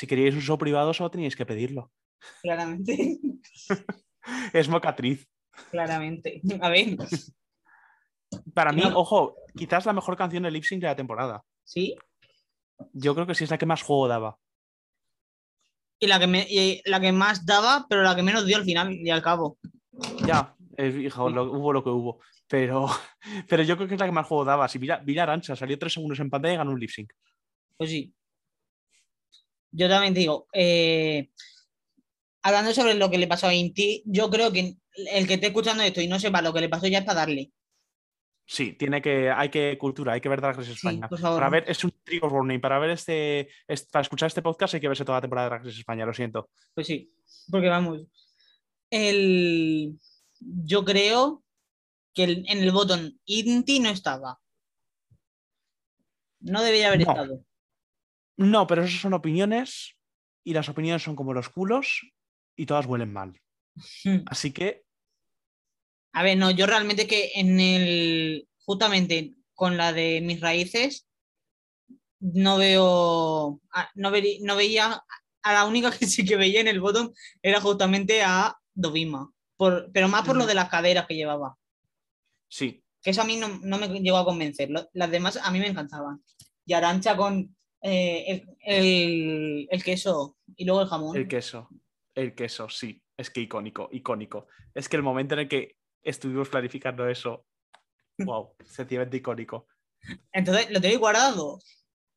[0.06, 1.92] Si queríais un show privado, solo teníais que pedirlo.
[2.44, 3.18] Claramente.
[4.54, 5.28] Es mocatriz.
[5.72, 6.42] Claramente.
[6.62, 6.96] A ver,
[8.54, 8.98] Para mí, No.
[9.00, 11.44] ojo, quizás la mejor canción de lip sync de la temporada.
[11.64, 11.96] sí.
[12.94, 14.38] Yo creo que sí es la que más juego daba.
[16.00, 18.66] Y la que, me- y la que más daba, pero la que menos dio al
[18.66, 19.58] final y al cabo.
[20.28, 22.20] Ya, eh, hijo, lo- hubo lo que hubo.
[22.48, 22.88] Pero,
[23.50, 24.68] pero yo creo que es la que más juego daba.
[24.68, 27.12] Si Vila, Vila Arancha salió tres segundos en pantalla y ganó un lip sync.
[27.78, 28.14] Pues sí.
[29.78, 31.30] Yo también te digo, eh,
[32.44, 34.78] hablando sobre lo que le pasó a Inti, yo creo que
[35.12, 37.20] el que esté escuchando esto y no sepa lo que le pasó ya es para
[37.22, 37.52] darle.
[38.48, 41.10] Sí, tiene que, hay que cultura, hay que ver Drag Race España.
[41.10, 42.62] Para ver, es un trigger warning.
[42.62, 45.50] Para ver este, este- para escuchar este podcast hay que verse toda la temporada de
[45.56, 46.50] Drag Race España, lo siento.
[46.76, 47.12] Pues sí,
[47.50, 48.04] porque vamos.
[48.92, 50.00] El,
[50.40, 51.44] yo creo
[52.14, 54.40] que el- en el botón Inti no estaba.
[56.40, 57.12] No debería haber No.
[57.12, 57.44] estado.
[58.38, 59.96] No, pero esas son opiniones
[60.44, 62.02] y las opiniones son como los culos
[62.56, 63.40] y todas huelen mal.
[64.28, 64.84] Así que
[66.14, 68.48] A ver, no, yo realmente que en el.
[68.66, 71.08] Justamente con la de mis raíces,
[72.20, 73.62] no veo.
[73.96, 75.04] No, veri- no veía.
[75.44, 79.32] A la única que sí que veía en el botón era justamente a Dovima.
[79.58, 81.56] Por, pero más por lo de las caderas que llevaba.
[82.50, 84.70] sí, Que eso a mí no, no me llegó a convencer.
[84.94, 86.22] Las demás a mí me encantaban.
[86.66, 87.56] Y Arancha con
[87.88, 91.16] eh, el, el- el queso y luego el jamón.
[91.16, 91.70] el queso.
[92.16, 93.02] El queso, sí.
[93.18, 94.48] Es que icónico, icónico.
[94.74, 97.46] Es que el momento en el que estuvimos planificando eso,
[98.20, 99.68] wow, sencillamente icónico.
[100.32, 101.60] Entonces, lo tenéis guardado.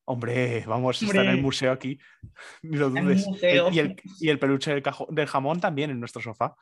[0.07, 1.35] Hombre, vamos, está en Hombre.
[1.37, 1.99] el museo aquí.
[2.63, 3.27] Ni lo En el dudes.
[3.27, 3.69] museo.
[3.69, 6.57] El- y, el, y el peluche del, cajo- del jamón también en nuestro sofá.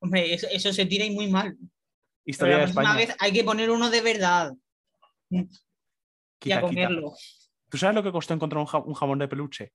[0.00, 1.56] Hombre, eso, eso se tira y muy mal.
[2.24, 2.94] Historia la de España.
[2.96, 4.52] vez hay que poner uno de verdad
[5.30, 5.38] y
[6.52, 6.60] a quita.
[7.68, 9.72] ¿Tú sabes lo que costó encontrar un, ja- un jamón de peluche?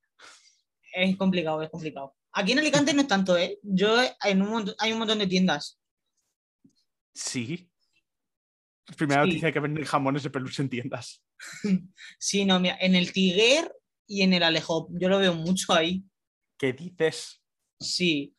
[0.93, 2.15] Es complicado, es complicado.
[2.33, 3.59] Aquí en Alicante no es tanto, ¿eh?
[3.63, 5.79] Yo en un hay un montón de tiendas.
[7.13, 7.69] Sí.
[8.97, 9.27] Primera Sí.
[9.29, 11.23] noticia que venden jamones de peluche en tiendas.
[12.19, 13.71] Sí, no, mira, en el Tiguer
[14.07, 14.87] y en el Alejo.
[14.91, 16.03] Yo lo veo mucho ahí.
[16.57, 17.41] ¿Qué dices?
[17.79, 18.35] Sí.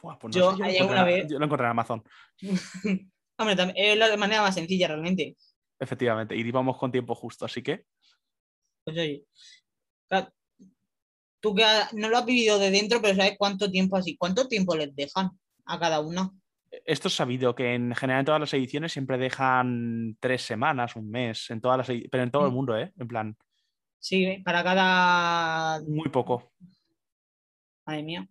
[0.00, 2.04] Buah, pues Yo sé, lo hay encontré alguna en- vez- yo lo encontré en Amazon,
[3.38, 5.36] Hombre, también, es la manera más sencilla realmente.
[5.78, 6.36] efectivamente.
[6.36, 7.84] Y íbamos con tiempo justo, así que
[8.84, 9.24] Pues oye.
[10.08, 10.32] claro,
[11.40, 14.16] Tú que no lo has vivido de dentro, pero sabes cuánto tiempo así.
[14.16, 15.30] ¿Cuánto tiempo les dejan
[15.66, 16.30] a cada una?
[16.86, 21.08] esto es sabido que en general en todas las ediciones siempre dejan tres semanas, un
[21.08, 22.54] mes, en todas las pero en todo el Mm.
[22.54, 22.92] mundo, ¿eh?
[22.98, 23.36] En plan,
[24.00, 25.80] Sí, para cada.
[25.86, 26.52] muy poco.
[27.86, 28.28] Madre mía.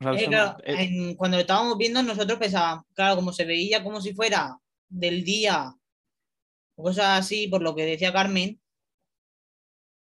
[0.00, 3.46] O sea, Eh, claro, eh, en- cuando lo estábamos viendo, nosotros pensábamos, claro, como se
[3.46, 4.58] veía como si fuera
[4.88, 5.72] del día,
[6.76, 8.60] o cosas así, por lo que decía Carmen,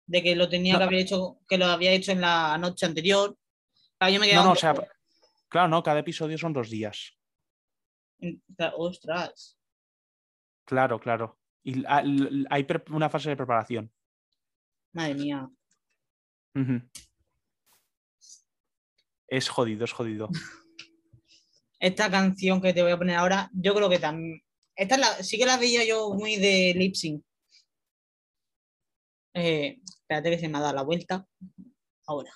[0.06, 0.78] de que lo tenía No.
[0.80, 3.36] que haber hecho, que lo había hecho en la noche anterior.
[3.98, 4.74] Claro, yo me no, no, o sea,
[5.48, 7.16] claro, no, cada episodio son dos días.
[8.76, 9.58] ostras.
[10.64, 11.38] Claro, claro.
[11.62, 13.92] Y hay una fase de preparación.
[14.92, 15.48] Madre mía.
[19.26, 20.28] Es jodido, es jodido.
[21.80, 24.42] Esta canción que te voy a poner ahora, yo creo que también.
[24.76, 27.22] Esta es la- sí que la veía yo muy de lip sync.
[29.34, 31.26] Eh, espérate que se me ha dado la vuelta.
[32.06, 32.30] Ahora.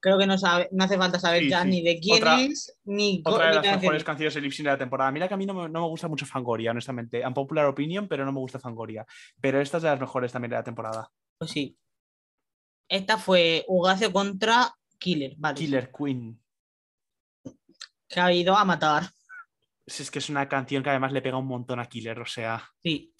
[0.00, 1.68] Creo que no, sabe, no hace falta saber Sí, ya sí.
[1.70, 4.72] ni de quién Otra- es, ni Otra de las mejores canciones de lip sync de
[4.72, 5.10] la temporada.
[5.10, 7.26] Mira que a mí no me, no me gusta mucho Fangoria, honestamente.
[7.26, 9.04] Un popular opinion, pero no me gusta Fangoria.
[9.40, 11.10] Pero esta es de las mejores también de la temporada.
[11.38, 11.76] Pues sí.
[12.88, 15.54] Esta fue Ugace contra Killer, vale.
[15.58, 16.40] Killer Queen.
[18.08, 19.04] Que ha ido a matar.
[19.86, 22.18] Si Es que es una canción que además le pega un montón a Killer.
[22.20, 23.14] O sea, Sí.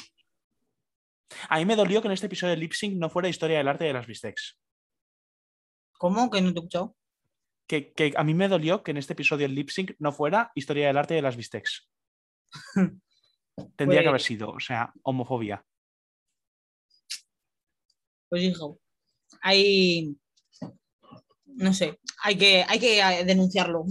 [1.48, 3.68] a mí me dolió que en este episodio de lip sync no fuera historia del
[3.68, 4.58] arte de las bistecs.
[5.98, 6.30] ¿Cómo?
[6.30, 6.96] Que no te he escuchado.
[7.66, 10.50] Que, que a mí me dolió que en este episodio el lip sync no fuera
[10.54, 11.88] historia del arte de las bistecs.
[13.76, 15.64] Tendría que haber Pues- sido, o sea, homofobia.
[18.28, 18.78] Pues hijo.
[19.42, 20.16] Hay.
[21.58, 21.98] No sé.
[22.22, 23.84] Hay que, hay que eh, denunciarlo.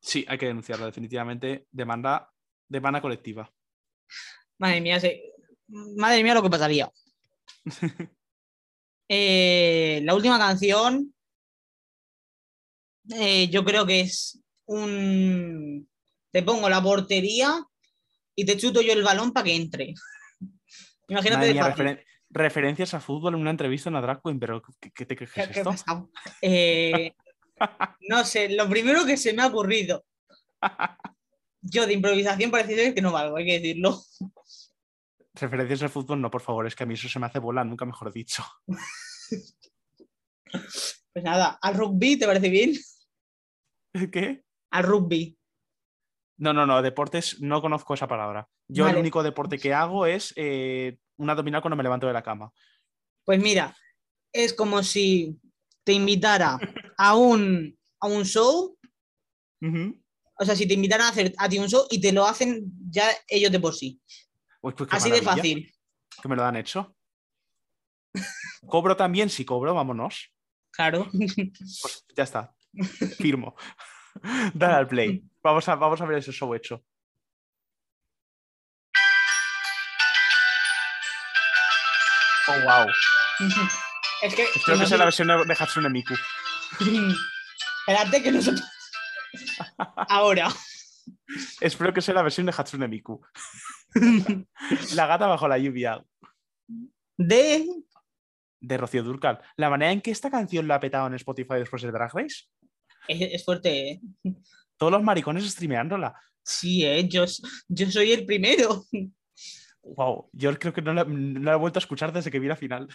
[0.00, 1.66] Sí, hay que denunciarlo, definitivamente.
[1.70, 2.32] Demanda,
[2.68, 3.52] demanda colectiva.
[4.58, 5.22] Madre mía, se-
[5.68, 6.90] madre mía lo que pasaría.
[9.08, 11.14] Eh, la última canción,
[13.14, 15.88] eh, yo creo que es un...
[16.32, 17.64] Te pongo la portería
[18.34, 19.94] y te chuto yo el balón para que entre.
[21.06, 22.04] Imagínate mía, referen-
[22.36, 25.26] referencias a fútbol en una entrevista en una drag queen, pero ¿qué, qué te qué
[25.26, 25.74] ¿Qué- esto?
[26.42, 27.14] Eh,
[28.08, 30.04] no sé, lo primero que se me ha ocurrido.
[31.60, 34.00] Yo de improvisación parece ser que no valgo, hay que decirlo.
[35.34, 37.64] Referencias al fútbol, no, por favor, es que a mí eso se me hace bola,
[37.64, 38.42] nunca mejor dicho.
[41.12, 42.72] Pues nada, al rugby, ¿te parece bien?
[44.12, 44.42] ¿Qué?
[44.70, 45.36] Al rugby.
[46.38, 48.48] No, no, no, deportes, no conozco esa palabra.
[48.68, 48.96] Yo Vale.
[48.96, 52.52] el único deporte que hago es eh, un abdominal cuando me levanto de la cama.
[53.24, 53.74] Pues mira,
[54.32, 55.40] es como si
[55.82, 56.58] te invitara
[56.98, 58.76] a un, a un show,
[60.38, 62.70] o sea, si te invitaran a hacer a ti un show y te lo hacen
[62.90, 64.00] ya ellos de por sí.
[64.60, 65.72] Uy, pues Así de fácil.
[66.22, 66.94] Que me lo han hecho.
[68.66, 69.30] ¿Cobro también?
[69.30, 70.32] Sí, cobro, vámonos.
[70.70, 71.08] Claro.
[71.12, 72.54] Pues ya está.
[73.18, 73.54] Firmo.
[74.54, 75.22] Dale al play.
[75.42, 76.82] Vamos a, vamos a ver ese show hecho.
[82.48, 82.86] Oh, wow.
[84.22, 84.42] es que.
[84.44, 86.14] Espero no que sea sé- la versión de Hatsune Miku.
[87.88, 88.52] Espérate que no se.
[90.08, 90.48] Ahora.
[91.60, 93.20] Espero que sea la versión de Hatsune Miku.
[94.94, 96.02] La gata bajo la lluvia
[97.16, 97.66] De.
[98.60, 99.40] de Rocío Durcal.
[99.56, 102.44] La manera en que esta canción la ha petado en Spotify después de Drag Race.
[103.08, 104.00] Es, es fuerte, ¿eh?
[104.76, 106.14] Todos los maricones streameándola.
[106.42, 107.08] Sí, ¿eh?
[107.08, 108.84] Yo, soy el primero.
[109.82, 112.48] Wow, yo creo que no la, no la he vuelto a escuchar desde que vi
[112.48, 112.88] la final.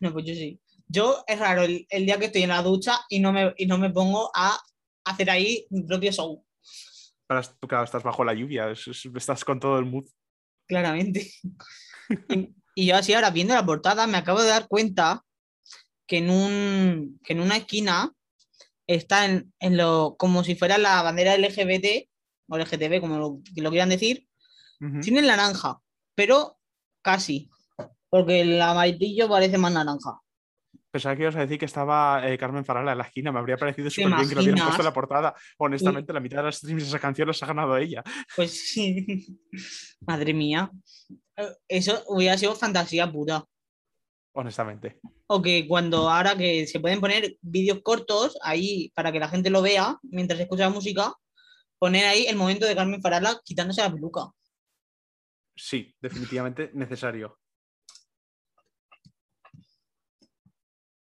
[0.00, 0.60] No, pues yo sí.
[0.86, 3.66] Yo es raro el, el día que estoy en la ducha y no me, y
[3.66, 4.58] no me pongo a
[5.06, 6.44] hacer ahí mi propio show,
[7.58, 10.04] tú, claro, estás bajo la lluvia, es- es- estás con todo el mood.
[10.68, 11.30] claramente.
[12.28, 15.22] Y, y yo así ahora viendo la portada me acabo de dar cuenta
[16.06, 18.12] que en, un, que en una esquina
[18.86, 22.08] está en, en lo, como si fuera la bandera LGBT
[22.48, 24.26] o LGTB, como lo, lo quieran decir,
[24.80, 25.00] Ujú.
[25.00, 25.80] tiene el naranja,
[26.14, 26.58] pero
[27.02, 27.48] casi,
[28.10, 30.20] porque el amarillo parece más naranja.
[30.90, 33.32] Pensaba que ibas a decir que estaba eh, Carmen Farala en la esquina.
[33.32, 35.34] Me habría parecido ¿Te súper bien que lo hubieran puesto en la portada.
[35.58, 38.00] Honestamente, la mitad de las streams de esa canción los ha ganado ella.
[38.36, 39.26] Pues sí.
[40.06, 40.70] Madre mía.
[41.36, 43.44] Eh, Eso hubiera sido fantasía pura.
[44.36, 44.98] Honestamente.
[45.28, 49.48] O que cuando ahora que se pueden poner vídeos cortos ahí para que la gente
[49.48, 51.14] lo vea mientras escucha la música,
[51.78, 54.28] poner ahí el momento de Carmen Farala quitándose la peluca.
[55.56, 57.38] Sí, definitivamente necesario.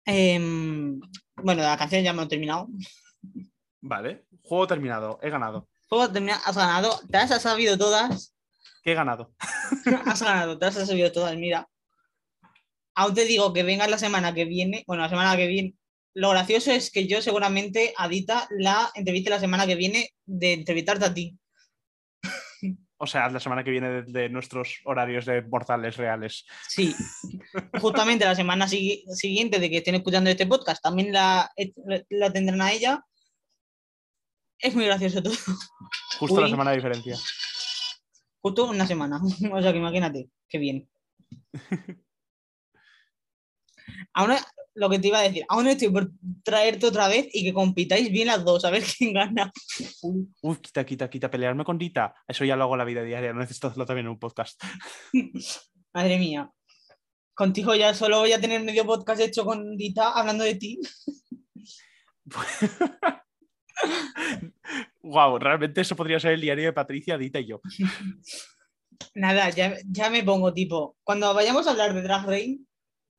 [0.04, 1.00] Em,
[1.36, 2.68] bueno, la canción ya me he terminado.
[3.80, 5.18] Vale, juego terminado.
[5.22, 5.68] He ganado.
[5.88, 8.34] Juego terminado, has ganado, te las has sabido todas.
[8.82, 9.32] ¿Qué he ganado?
[10.06, 11.66] has ganado, te las has sabido todas, mira.
[12.94, 15.74] Aún te digo que vengas la semana que viene, bueno, la semana que viene.
[16.14, 20.52] Lo gracioso es que yo seguramente a Dita la entreviste la semana que viene de
[20.52, 21.38] entrevistarte a ti.
[22.98, 26.44] O sea, la semana que viene de, de nuestros horarios de mortales reales.
[26.68, 26.94] Sí,
[27.80, 31.50] justamente la semana sigui- siguiente de que estén escuchando este podcast también la,
[32.10, 33.02] la tendrán a ella.
[34.60, 35.34] Es muy gracioso todo.
[36.20, 36.50] Justo la Uy.
[36.52, 37.16] semana de diferencia.
[38.40, 39.20] Justo una semana.
[39.52, 40.88] O sea que imagínate, qué bien.
[44.14, 44.34] Aún
[44.74, 46.10] lo que te iba a decir, aún estoy por
[46.42, 49.52] traerte otra vez y que compitáis bien las dos, a ver quién gana.
[50.42, 51.30] Uf, quita, quita, quita.
[51.30, 52.14] Pelearme con Dita.
[52.26, 53.32] Eso ya lo hago en la vida diaria.
[53.32, 54.62] No necesito hacerlo también en un podcast.
[55.92, 56.50] Madre mía.
[57.34, 60.80] Contigo ya solo voy a tener medio podcast hecho con Dita hablando de ti.
[65.02, 67.60] wow, realmente eso podría ser el diario de Patricia, Dita y yo.
[69.14, 72.60] Nada, ya, ya me pongo tipo, cuando vayamos a hablar de Drag Race,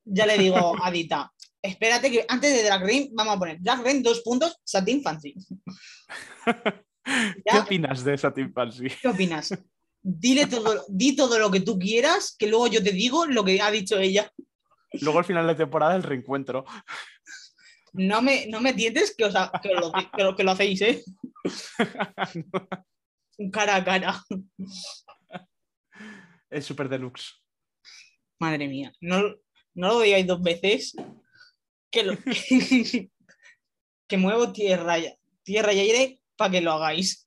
[0.04, 1.32] ya le digo a Dita,
[1.62, 5.34] espérate que antes de Drag Race vamos a poner Drag Race dos puntos, Satin Fancy.
[7.04, 8.88] ¿Qué opinas de Satin Fancy?
[9.00, 9.54] ¿Qué opinas?
[10.02, 13.60] Dile todo, di todo lo que tú quieras, que luego yo te digo lo que
[13.60, 14.30] ha dicho ella.
[15.00, 16.64] Luego al final de temporada el reencuentro.
[17.94, 20.80] No me, no me tientes que, os ha- que lo, que lo- que lo hacéis,
[20.82, 21.02] ¿eh?
[23.52, 24.22] Cara a cara.
[26.50, 27.32] El Super Deluxe.
[28.40, 29.34] Madre mía, no,
[29.74, 30.94] no lo digáis dos veces.
[31.90, 32.16] Que, lo-
[34.08, 37.26] que muevo tierra, y- tierra y aire para que lo hagáis.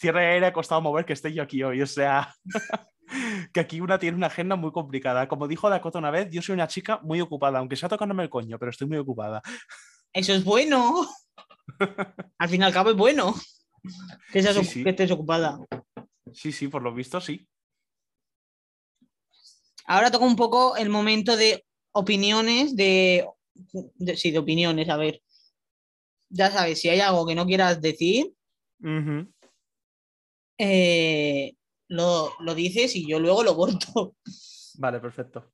[0.00, 1.80] Tierra y aire ha costado mover que esté yo aquí hoy.
[1.82, 2.34] O sea,
[3.52, 5.28] que aquí una tiene una agenda muy complicada.
[5.28, 8.30] Como dijo Dakota una vez, yo soy una chica muy ocupada, aunque sea tocándome el
[8.30, 9.42] coño, pero estoy muy ocupada.
[10.12, 11.06] Eso es bueno.
[12.38, 13.34] Al fin y al cabo es bueno.
[14.32, 14.84] Que, seas Sí, ocu- sí.
[14.84, 15.58] que estés ocupada.
[16.32, 17.46] Sí, sí, por lo visto sí.
[19.88, 23.26] Ahora toca un poco el momento de opiniones, de,
[23.96, 25.20] de- sí, de opiniones, a ver.
[26.28, 28.32] Ya sabes, si hay algo que no quieras decir,
[30.58, 31.54] eh,
[31.88, 34.14] lo, lo dices y yo luego lo corto.
[34.78, 35.52] Vale, perfecto.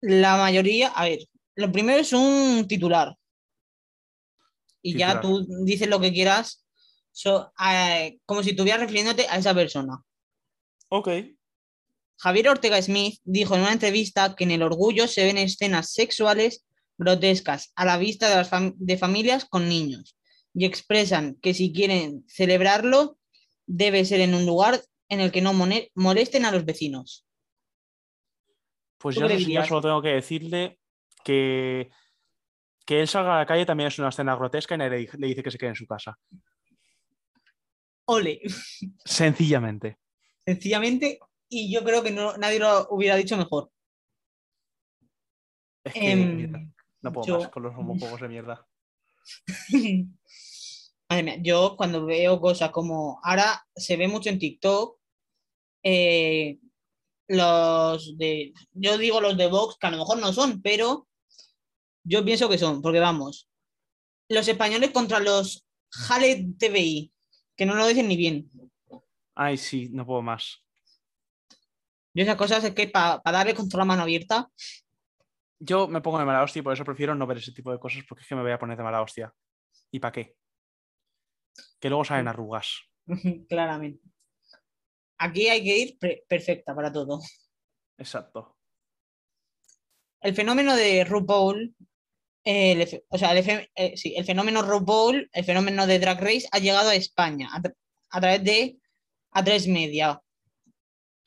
[0.00, 1.18] La mayoría, a ver,
[1.56, 3.14] lo primero es un titular.
[4.80, 6.64] Y ya tú dices lo que quieras,
[7.12, 9.98] so- eh, como si estuvieras refiriéndote a esa persona.
[10.88, 11.08] Ok.
[12.18, 16.64] Javier Ortega Smith dijo en una entrevista que en el orgullo se ven escenas sexuales
[16.98, 20.16] grotescas a la vista de, las fam- de familias con niños
[20.52, 23.18] y expresan que si quieren celebrarlo
[23.66, 25.52] debe ser en un lugar en el que no
[25.94, 27.24] molesten a los vecinos.
[28.98, 30.78] Pues ¿Tú yo solo tengo que decirle
[31.24, 31.90] que
[32.84, 35.08] que él salga a la calle también es una escena grotesca y nadie le di-
[35.18, 36.18] le dice que se quede en su casa.
[38.06, 38.40] Ole,
[39.04, 39.98] Sencillamente.
[40.46, 43.70] sencillamente, y yo creo que no, nadie lo hubiera dicho mejor.
[45.84, 46.60] Es que Em, mierda,
[47.02, 48.66] no puedo yo- más con los homófobos de mierda.
[51.10, 54.98] Madre mía, yo cuando veo cosas como ahora se ve mucho en TikTok,
[55.82, 56.58] eh,
[57.28, 61.08] los de, yo digo los de Vox, que a lo mejor no son, pero
[62.04, 63.48] yo pienso que son, porque vamos,
[64.28, 67.10] los españoles contra los Jale TVI,
[67.56, 68.50] que no lo dicen ni bien.
[69.34, 70.62] Ay, sí, no puedo más.
[72.18, 74.50] Yo esas cosas es que para darle contra la mano abierta,
[75.60, 77.78] Yo me pongo de mala hostia y por eso prefiero no ver ese tipo de
[77.78, 79.32] cosas porque es que me voy a poner de mala hostia.
[79.92, 80.36] ¿Y para qué?
[81.78, 82.80] Que luego salen arrugas.
[83.48, 84.02] claramente.
[85.18, 85.98] Aquí hay que ir
[86.28, 87.20] perfecta para todo.
[87.98, 88.56] Exacto.
[90.20, 91.74] el fenómeno de RuPaul,
[92.44, 96.48] eh, el o sea, el, eh, sí, el fenómeno RuPaul, el fenómeno de Drag Race
[96.50, 97.74] ha llegado a España a, tra-
[98.10, 98.78] a través de
[99.32, 100.20] A3 Media.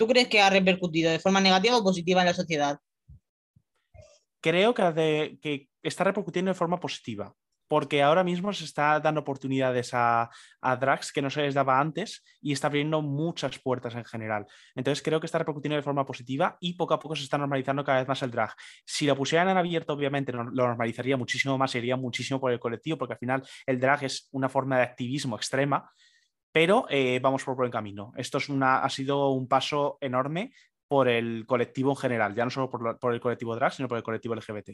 [0.01, 2.79] ¿Tú crees que ha repercutido de forma negativa o positiva en la sociedad?
[4.41, 7.35] Creo que, está repercutiendo de forma positiva.
[7.67, 11.79] Porque ahora mismo se está dando oportunidades a, a drags que no se les daba
[11.79, 14.47] antes y está abriendo muchas puertas en general.
[14.73, 17.83] Entonces creo que está repercutiendo de forma positiva y poco a poco se está normalizando
[17.83, 18.55] cada vez más el drag.
[18.83, 22.97] Si lo pusieran en abierto, obviamente lo normalizaría muchísimo más, sería muchísimo por el colectivo,
[22.97, 25.91] porque al final el drag es una forma de activismo extrema,
[26.51, 28.13] pero eh, vamos por buen camino.
[28.17, 30.53] Esto es una, ha sido un paso enorme
[30.87, 34.03] por el colectivo en general, ya no solo por, el colectivo drag, sino por el
[34.03, 34.71] colectivo LGBT.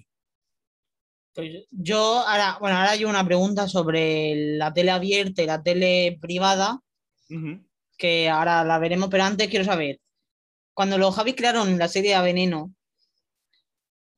[1.33, 6.17] Pues yo ahora, bueno, ahora hay una pregunta sobre la tele abierta y la tele
[6.19, 6.81] privada,
[7.97, 9.99] que ahora la veremos, pero antes quiero saber,
[10.73, 12.73] cuando los Javis crearon la serie A Veneno,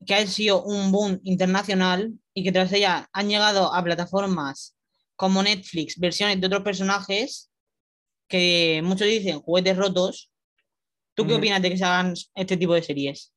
[0.06, 4.74] que ha sido un boom internacional y que tras ella han llegado a plataformas
[5.16, 7.49] como Netflix, versiones de otros personajes
[8.30, 10.30] que muchos dicen juguetes rotos,
[11.14, 13.34] ¿tú qué opinas de que se hagan este tipo de series?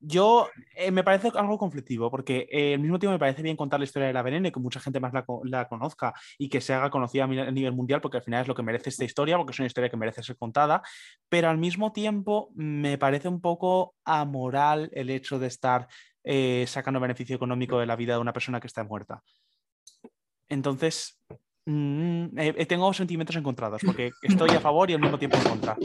[0.00, 3.80] Yo eh, me parece algo conflictivo, porque eh, al mismo tiempo me parece bien contar
[3.80, 6.60] la historia de la veneno y que mucha gente más la, la conozca y que
[6.60, 9.38] se haga conocida a nivel mundial, porque al final es lo que merece esta historia,
[9.38, 10.82] porque es una historia que merece ser contada,
[11.30, 15.88] pero al mismo tiempo me parece un poco amoral el hecho de estar
[16.24, 19.22] eh, sacando beneficio económico de la vida de una persona que está muerta.
[20.48, 21.18] Entonces,
[21.66, 25.44] mm, eh, eh, tengo sentimientos encontrados, porque estoy a favor y al mismo tiempo en
[25.44, 25.76] contra.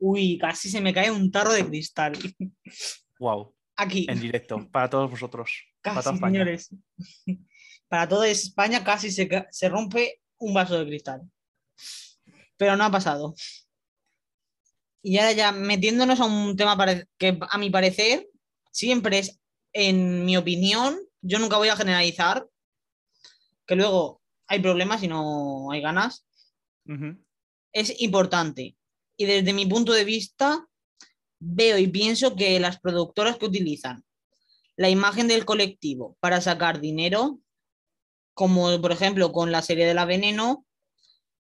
[0.00, 2.12] Uy, casi se me cae un tarro de cristal.
[3.18, 4.06] Wow, Aquí.
[4.08, 5.52] en directo, para todos vosotros.
[5.82, 6.40] para toda España.
[6.40, 6.74] señores.
[7.88, 11.22] Para toda España casi se, se rompe un vaso de cristal.
[12.56, 13.34] Pero no ha pasado.
[15.02, 16.76] Y ahora ya metiéndonos a un tema
[17.18, 18.26] que a mi parecer
[18.72, 19.38] siempre es,
[19.72, 22.46] en mi opinión, yo nunca voy a generalizar,
[23.66, 26.26] que luego hay problemas y no hay ganas,
[27.72, 28.76] es importante.
[29.16, 30.66] Y desde mi punto de vista,
[31.38, 34.04] veo y pienso que las productoras que utilizan
[34.76, 37.38] la imagen del colectivo para sacar dinero,
[38.34, 40.66] como por ejemplo con la serie de la Veneno,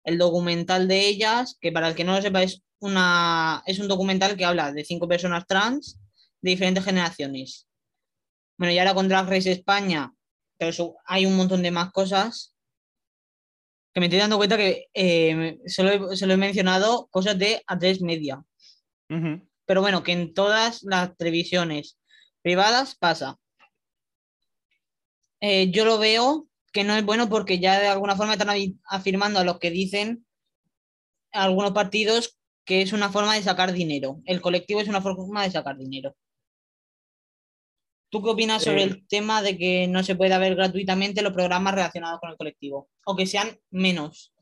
[0.04, 3.88] el documental de ellas, que para el que no lo sepa es, una, es un
[3.88, 6.00] documental que habla de cinco personas trans
[6.42, 7.68] de diferentes generaciones.
[8.58, 10.12] Bueno, y ahora con Drag Race España,
[10.58, 12.56] pero hay un montón de más cosas
[13.94, 18.02] que me estoy dando cuenta que eh, solo, he, solo he mencionado cosas de A3
[18.02, 18.44] Media.
[19.66, 21.98] Pero bueno, que en todas las televisiones
[22.42, 23.38] privadas pasa.
[25.42, 28.50] Eh, yo lo veo que no es bueno porque ya de alguna forma están
[28.86, 30.26] afirmando a los que dicen
[31.32, 34.22] algunos partidos que es una forma de sacar dinero.
[34.26, 36.16] El colectivo es una forma de sacar dinero.
[38.10, 41.34] ¿Tú qué opinas sobre Eh, el tema de que no se pueda ver gratuitamente los
[41.34, 42.90] programas relacionados con el colectivo?
[43.06, 44.34] O que sean menos.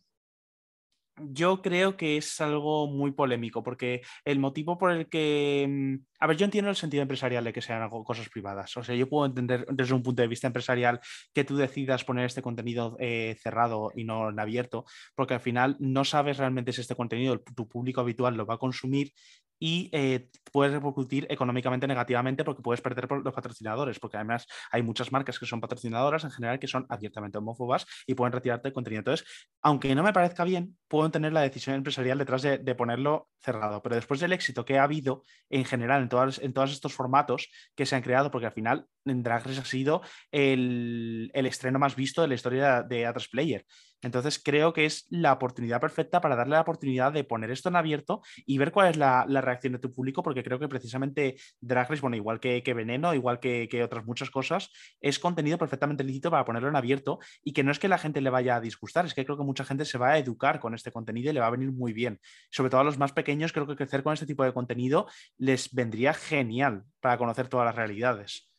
[1.19, 5.65] Yo creo que es algo muy polémico, porque el motivo por el que.
[5.67, 8.77] mm, A ver, yo entiendo el sentido empresarial de que sean cosas privadas.
[8.77, 10.99] O sea, yo puedo entender desde un punto de vista empresarial
[11.33, 15.75] que tú decidas poner este contenido eh, cerrado y no en abierto, porque al final
[15.79, 19.11] no sabes realmente si este contenido tu público habitual lo va a consumir
[19.59, 24.83] y eh, puedes repercutir económicamente negativamente porque puedes perder por los patrocinadores, porque además hay
[24.83, 28.73] muchas marcas que son patrocinadoras en general que son abiertamente homófobas y pueden retirarte el
[28.73, 28.99] contenido.
[28.99, 29.27] Entonces,
[29.61, 33.81] aunque no me parezca bien, puedo tener la decisión empresarial detrás de, de ponerlo cerrado.
[33.81, 37.49] Pero después del éxito que ha habido en general en, todas, en todos estos formatos
[37.75, 40.01] que se han creado, porque al final en ha sido
[40.31, 43.65] el, estreno más visto de la historia de A3 Player.
[44.01, 47.75] Entonces creo que es la oportunidad perfecta para darle la oportunidad de poner esto en
[47.75, 51.87] abierto y ver cuál es la, reacción de tu público, porque creo que precisamente Drag
[52.01, 54.69] bueno, igual que, que Veneno, igual que, que otras muchas cosas,
[55.01, 58.21] es contenido perfectamente lícito para ponerlo en abierto y que no es que la gente
[58.21, 60.75] le vaya a disgustar, es que creo que mucha gente se va a educar con
[60.75, 62.19] este contenido y le va a venir muy bien.
[62.51, 65.73] Sobre todo a los más pequeños, creo que crecer con este tipo de contenido les
[65.73, 68.49] vendría genial para conocer todas las realidades.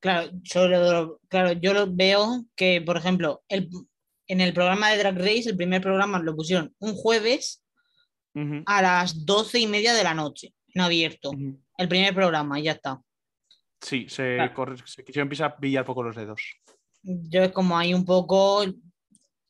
[0.00, 3.68] Claro, sobre lo- claro, yo lo veo que, por ejemplo, el,
[4.28, 7.62] en el programa de Drag Race, el primer programa lo pusieron un jueves
[8.66, 11.32] a las doce y media de la noche, en abierto.
[11.76, 13.00] El primer programa, y ya está.
[13.82, 14.54] Sí, se, Claro.
[14.54, 16.40] corre- se quisieron pisar, pillar poco los dedos.
[17.02, 18.64] Yo es como hay un poco.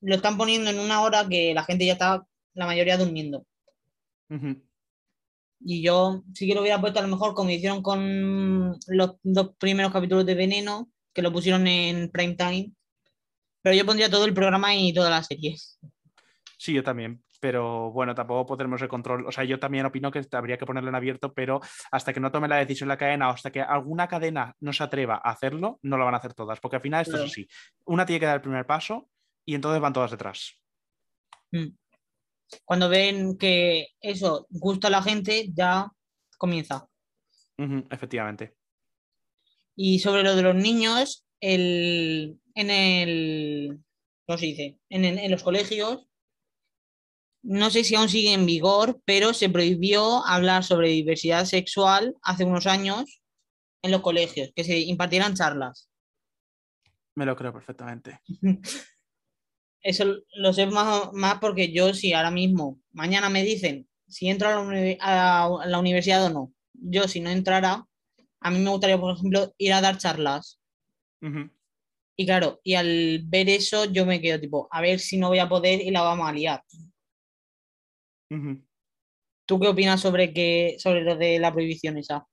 [0.03, 2.25] Lo están poniendo en una hora que la gente ya está,
[2.55, 3.45] la mayoría durmiendo.
[4.31, 4.63] Ujú.
[5.61, 9.51] Y yo sí que lo hubiera puesto a lo mejor como hicieron con los dos
[9.59, 12.73] primeros capítulos de Veneno, que lo pusieron en prime time.
[13.63, 15.57] Pero yo pondría todo el programa y toda la serie.
[16.57, 17.23] Sí, yo también.
[17.41, 19.27] Pero bueno, tampoco podremos el control.
[19.27, 22.31] O sea, yo también opino que habría que ponerlo en abierto, pero hasta que no
[22.31, 25.79] tome la decisión la cadena o hasta que alguna cadena no se atreva a hacerlo,
[25.83, 26.61] no lo van a hacer todas.
[26.61, 27.49] Porque al final esto es así.
[27.85, 29.09] Una tiene que dar el primer paso
[29.47, 30.55] y entonces van todas detrás.
[31.51, 31.69] Mm.
[32.65, 35.91] Cuando ven que eso gusta a la gente, ya
[36.39, 36.87] comienza.
[37.91, 38.57] Efectivamente.
[39.77, 43.79] Y sobre lo de los niños, el, en el,
[44.27, 44.79] ¿cómo se dice?
[44.89, 46.07] En, el- en los colegios,
[47.43, 52.45] no sé si aún sigue en vigor, pero se prohibió hablar sobre diversidad sexual hace
[52.45, 53.23] unos años
[53.83, 55.89] en los colegios, que se impartieran charlas.
[57.15, 58.21] Me lo creo perfectamente.
[59.83, 60.05] Eso
[60.35, 64.65] lo sé más, más porque yo si ahora mismo, mañana me dicen si entro a
[64.65, 67.87] la, a universidad o no, yo si no entrara,
[68.41, 70.61] a mí me gustaría, por ejemplo, ir a dar charlas.
[72.17, 75.39] Y claro, y al ver eso yo me quedo tipo, a ver si no voy
[75.39, 76.63] a poder y la vamos a liar.
[79.47, 82.27] ¿Tú qué opinas sobre, que, sobre lo de la prohibición esa?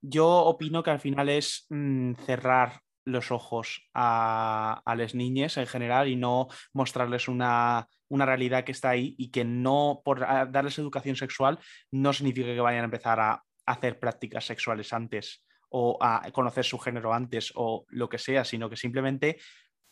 [0.00, 5.66] Yo opino que al final es mm, cerrar los ojos a, a las niñas en
[5.66, 10.78] general y no mostrarles una, una realidad que está ahí y que no, por darles
[10.78, 11.58] educación sexual,
[11.90, 16.78] no significa que vayan a empezar a hacer prácticas sexuales antes o a conocer su
[16.78, 19.38] género antes o lo que sea, sino que simplemente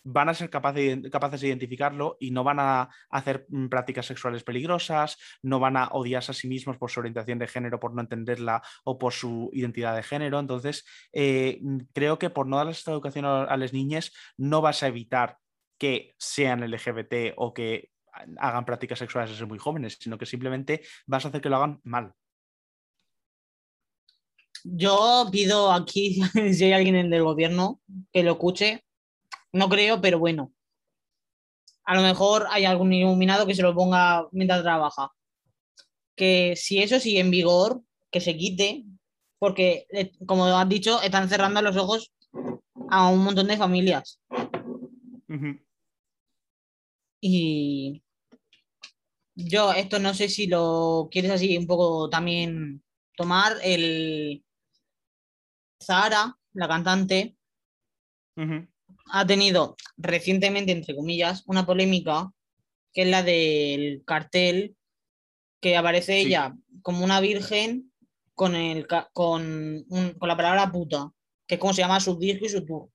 [0.05, 5.19] van a ser capaces de identificarlo y no van a hacer mm, prácticas sexuales peligrosas,
[5.43, 8.63] no van a odiarse a sí mismos por su orientación de género, por no entenderla
[8.85, 10.39] o por su identidad de género.
[10.39, 14.61] Entonces, eh, mm, creo que por no darles esta educación a, a las niñas, no
[14.61, 15.39] vas a evitar
[15.79, 17.91] que sean LGBT o que
[18.39, 21.81] hagan prácticas sexuales desde muy jóvenes, sino que simplemente vas a hacer que lo hagan
[21.83, 22.13] mal.
[24.63, 27.81] Yo pido aquí, si hay alguien del gobierno
[28.13, 28.85] que lo escuche,
[29.55, 30.53] no creo, pero bueno.
[31.85, 35.13] A lo mejor hay algún iluminado que se lo ponga mientras trabaja.
[36.17, 38.85] Que si eso sigue en vigor, que se quite,
[39.39, 42.13] porque, eh, como has dicho, están cerrando los ojos
[42.91, 44.21] a un montón de familias.
[47.21, 48.03] Y
[49.37, 52.83] yo esto no sé si lo quieres así un poco también
[53.17, 54.45] tomar el
[55.81, 57.37] Zahara, la cantante.
[59.07, 62.31] Ha tenido recientemente, entre comillas, una polémica
[62.93, 64.77] que es la del cartel
[65.61, 66.27] que aparece Sí.
[66.29, 67.93] ella como una virgen
[68.35, 71.11] con, el, con, un- con la palabra puta,
[71.47, 72.89] que es como se llama su disco y su tour.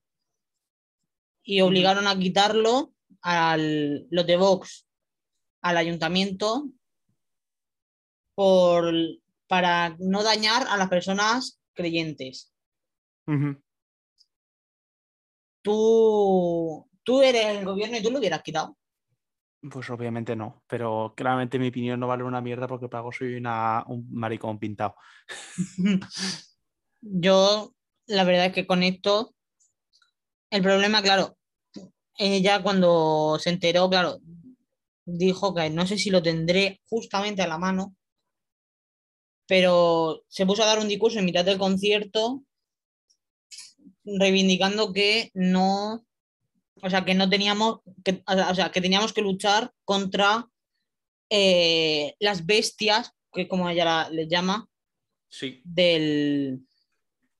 [1.43, 4.85] Y obligaron a quitarlo al los de Vox
[5.61, 6.69] al ayuntamiento
[8.35, 8.93] por,
[9.47, 12.53] para no dañar a las personas creyentes.
[13.27, 13.61] Ujú.
[15.61, 18.77] Tú, tú eres el gobierno y tú lo hubieras quitado.
[19.61, 23.83] Pues obviamente no, pero claramente mi opinión no vale una mierda porque pago soy una,
[23.87, 24.95] un maricón pintado.
[27.01, 27.73] Yo,
[28.07, 29.33] la verdad es que con esto,
[30.49, 31.37] el problema, claro,
[32.17, 34.19] ella cuando se enteró, claro,
[35.05, 37.95] dijo que no sé si lo tendré justamente a la mano,
[39.45, 42.43] pero se puso a dar un discurso en mitad del concierto
[44.19, 46.05] reivindicando que no,
[46.81, 50.47] o sea, que no teníamos, que, o sea, que teníamos que luchar contra
[51.29, 54.67] eh, las bestias, que como ella la- les llama,
[55.29, 55.61] Sí.
[55.63, 56.65] del,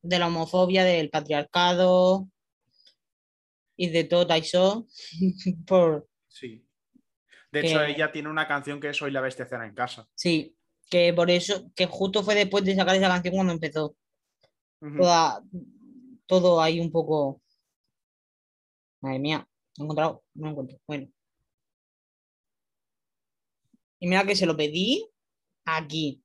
[0.04, 2.30] de la homofobia, del patriarcado
[3.76, 4.86] y de todo eso.
[5.68, 6.66] por, Sí.
[7.52, 10.08] De hecho, ella tiene una canción que es Soy la bestia cena en casa.
[10.14, 10.56] sí,
[10.88, 13.96] que por eso, que justo fue después de sacar esa canción cuando empezó.
[14.80, 15.44] Toda,
[16.30, 17.42] todo ahí un poco.
[19.02, 20.80] Madre mía, no he encontrado, no lo encuentro.
[20.86, 21.08] Bueno.
[24.00, 25.10] Y mira que se lo pedí
[25.66, 26.24] aquí.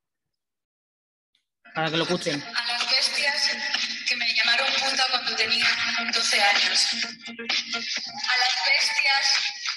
[1.75, 2.41] Para que lo escuchen.
[2.41, 3.57] a las bestias
[4.07, 5.67] que me llamaron puta cuando tenía
[6.15, 6.95] 12 años.
[6.95, 9.27] A las bestias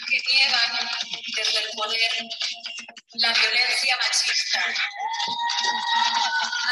[0.09, 0.71] que niegan
[1.35, 2.11] desde el poder
[3.13, 4.59] la violencia machista.
[4.59, 4.63] A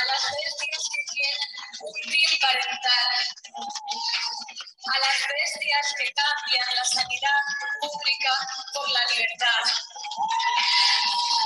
[0.05, 0.83] las bestias
[2.39, 3.09] parental.
[4.85, 7.41] A las bestias que cambian la sanidad
[7.81, 8.33] pública
[8.73, 9.63] por la libertad.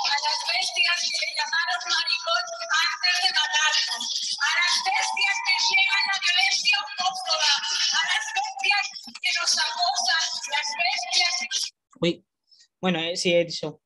[0.10, 2.46] A las bestias que le llamaron maricón
[2.84, 4.06] antes de matarnos.
[4.40, 7.52] A las bestias que niegan la violencia homófoba.
[8.00, 8.86] A las bestias
[9.22, 10.26] que nos acosan.
[10.50, 11.48] Las bestias que
[12.02, 12.26] Uy.
[12.82, 13.82] Bueno, eh, sí, eso.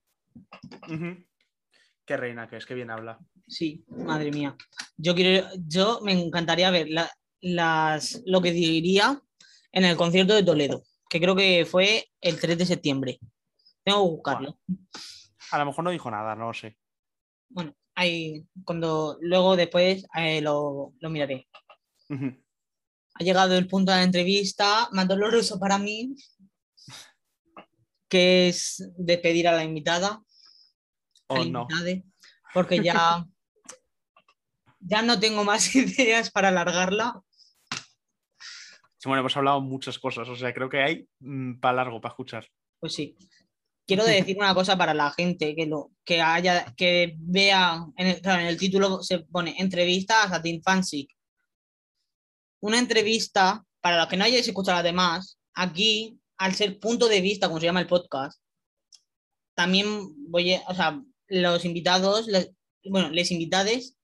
[2.05, 3.19] Qué reina que es, que bien habla.
[3.53, 4.57] Sí, madre mía.
[4.97, 9.21] Yo quiero, yo me encantaría ver la- las, lo que diría
[9.71, 13.19] en el concierto de Toledo, que creo que fue el 3 de septiembre.
[13.83, 14.59] Tengo que buscarlo.
[15.51, 16.77] A lo mejor no dijo nada, no lo sé.
[17.49, 21.47] Bueno, ahí cuando luego después eh, lo, lo miraré.
[22.09, 26.15] Ha llegado el punto de la entrevista más doloroso para mí,
[28.09, 30.23] que es despedir a la invitada.
[31.27, 31.61] O al no.
[31.61, 32.03] invitade,
[32.53, 33.25] porque ya,
[34.85, 37.21] ya no tengo más ideas para alargarla.
[38.97, 41.07] Sí, bueno, hemos hablado muchas cosas, o sea, creo que hay
[41.59, 42.47] para largo para escuchar.
[42.79, 43.17] Pues sí.
[43.85, 48.21] Quiero decir una cosa para la gente que lo que haya que vea en el,
[48.21, 51.05] claro, en el título se pone entrevista a Satin Fancy.
[52.61, 57.19] Una entrevista para los que no hayáis escuchado las demás, aquí al ser punto de
[57.19, 58.41] vista, como se llama el podcast,
[59.53, 59.87] también
[60.29, 62.51] voy, a- o sea, los invitados, les-
[62.85, 63.97] bueno, les invitades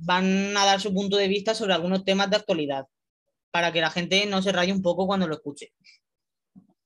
[0.00, 2.86] van a dar su punto de vista sobre algunos temas de actualidad
[3.50, 5.72] para que la gente no se raye un poco cuando lo escuche.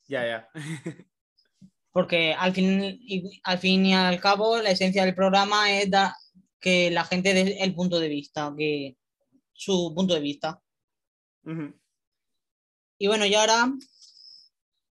[0.08, 0.48] Ya, ya.
[1.92, 6.12] porque al fin, y, al fin y al cabo la esencia del programa es dar
[6.60, 8.96] que la gente dé el punto de vista, que
[9.52, 10.62] su punto de vista.
[12.98, 13.68] Y bueno, y ahora,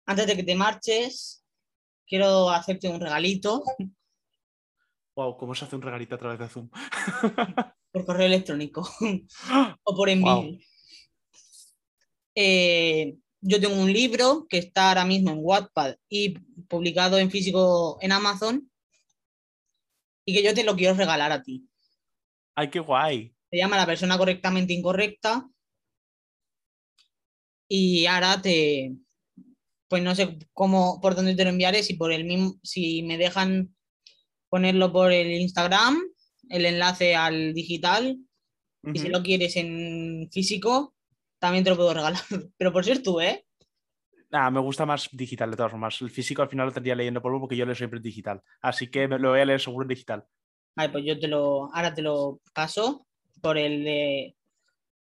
[0.06, 1.44] antes de que te marches,
[2.04, 3.62] quiero hacerte un regalito
[5.14, 6.70] Wow, ¿cómo se hace un regalito a través de Zoom?
[7.92, 8.88] por correo electrónico
[9.84, 10.34] o por envío.
[10.34, 10.58] Guau.
[12.34, 16.38] Eh, yo tengo un libro que está ahora mismo en Wattpad y
[16.68, 18.70] publicado en físico en Amazon
[20.24, 21.68] y que yo te lo quiero regalar a ti.
[22.54, 23.34] Ay, qué guay.
[23.50, 25.48] se llama La persona correctamente incorrecta.
[27.68, 28.94] Y ahora te,
[29.88, 33.18] pues no sé cómo, por dónde te lo enviaré, si por el mismo, si me
[33.18, 33.74] dejan
[34.50, 35.98] ponerlo por el Instagram,
[36.48, 38.18] el enlace al digital,
[38.84, 40.94] y si lo quieres en físico,
[41.38, 42.20] también te lo puedo regalar.
[42.56, 43.44] Pero por ser tú, ¿eh?
[44.32, 46.00] Ah, me gusta más digital de todas formas.
[46.00, 48.42] El físico al final lo tendría leyendo polvo porque yo leo siempre en digital.
[48.60, 50.24] Así que me lo voy a leer seguro en digital.
[50.74, 53.06] Vale, pues yo te lo, ahora te lo paso
[53.42, 54.36] por el de,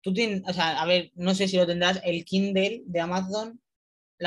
[0.01, 3.61] tú tienes, o sea, a ver, no sé si lo tendrás, el Kindle de Amazon,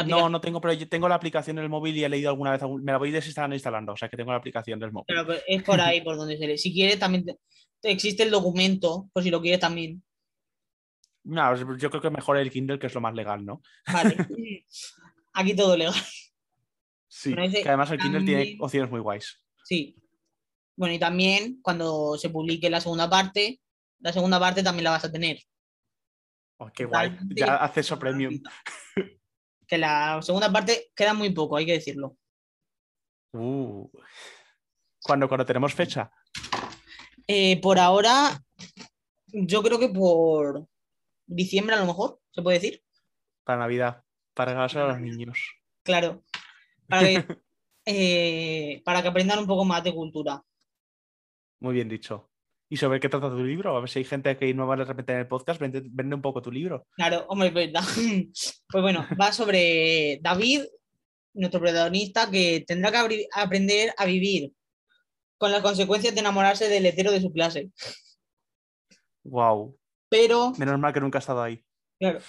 [0.08, 2.52] No, no tengo, pero yo tengo la aplicación en el móvil y he leído alguna
[2.52, 5.06] vez, me la voy desinstalando e instalando, o sea que tengo la aplicación del móvil.
[5.48, 6.58] Es por ahí por donde se lee.
[6.58, 7.38] Si quieres, también te-
[7.80, 10.04] te- existe el documento, por si lo quieres también.
[11.26, 13.62] No, yo creo que mejor el Kindle, que es lo más legal, ¿no?
[13.92, 14.18] Vale.
[15.34, 15.94] Aquí todo legal.
[17.08, 19.40] Sí, Bueno, que además el Kindle tiene opciones muy guays.
[19.64, 19.96] Sí.
[20.76, 23.62] Bueno, y también cuando se publique la segunda parte,
[24.00, 25.38] la segunda parte también la vas a tener.
[26.58, 28.40] Oh, qué guay, ya acceso premium.
[29.68, 32.18] Que la segunda parte queda muy poco, hay que decirlo.
[33.34, 33.90] Uh.
[35.02, 36.12] Cuando, cuando tenemos fecha,
[37.28, 38.42] Eh, por ahora,
[39.28, 40.68] yo creo que por
[41.26, 42.84] diciembre a lo mejor, se puede decir.
[43.44, 44.04] para Navidad,
[44.34, 45.40] para regalárselo a los niños.
[45.84, 46.24] Claro.
[46.88, 47.26] Para que,
[47.86, 50.44] eh, para que aprendan un poco más de cultura.
[51.60, 52.30] Muy bien dicho.
[52.74, 53.78] ¿Y sobre qué trata tu libro?
[53.78, 56.16] A ver si hay gente que no va de repente en el podcast, vende, vende
[56.16, 56.88] un poco tu libro.
[56.96, 57.84] Claro, hombre, es verdad.
[58.68, 60.64] Pues bueno, va sobre David,
[61.36, 64.54] nuestro protagonista, que tendrá que aprender a vivir
[65.38, 67.70] con las consecuencias de enamorarse del hetero de su clase.
[69.24, 69.78] Wow.
[70.10, 71.64] Pero, Menos mal que nunca he estado ahí.
[72.00, 72.22] claro,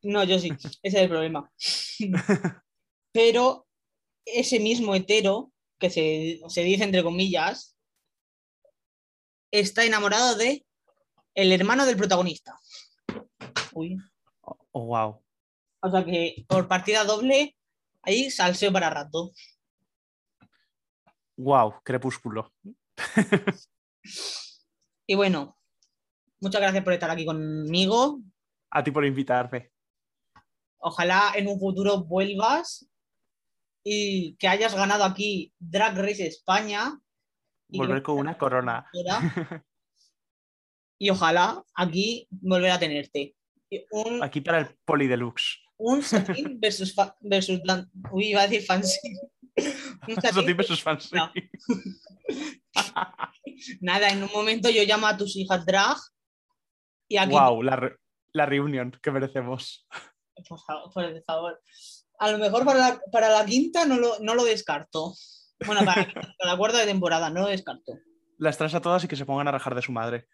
[0.00, 1.52] no, yo sí, ese es el problema.
[3.12, 3.66] Pero
[4.24, 7.76] ese mismo hetero, que se, se dice entre comillas,
[9.50, 10.66] está enamorado de
[11.34, 12.58] el hermano del protagonista.
[13.72, 13.96] Uy.
[14.40, 15.22] Oh, wow.
[15.80, 17.56] O sea que por partida doble,
[18.02, 19.32] ahí salseo para rato.
[21.36, 22.52] Wow, crepúsculo.
[25.10, 25.58] Y bueno,
[26.38, 28.20] muchas gracias por estar aquí conmigo.
[28.70, 29.72] A ti por invitarme.
[30.78, 32.88] Ojalá en un futuro vuelvas
[33.82, 36.96] y que hayas ganado aquí Drag Race España.
[37.72, 38.86] Volver con una corona.
[41.02, 43.34] Y ojalá aquí volver a tenerte.
[43.90, 45.56] Un, Aquí para el Poli Deluxe.
[45.78, 48.98] un satín versus, fa- versus blan- Uy, iba a decir fancy.
[50.08, 51.10] Un satín tiene sus fans.
[51.12, 51.32] No.
[53.80, 55.96] Nada, en un momento yo llamo a tus hijas drag
[57.08, 57.96] y aquí, Wow, la, re-
[58.32, 59.86] la reunión que merecemos.
[60.48, 61.62] por favor, por favor.
[62.18, 65.14] A lo mejor para la, para la quinta no lo, no lo descarto.
[65.66, 67.98] Bueno, para, para la cuarta de temporada no lo descarto.
[68.38, 70.26] Las traes a todas y que se pongan a rajar de su madre.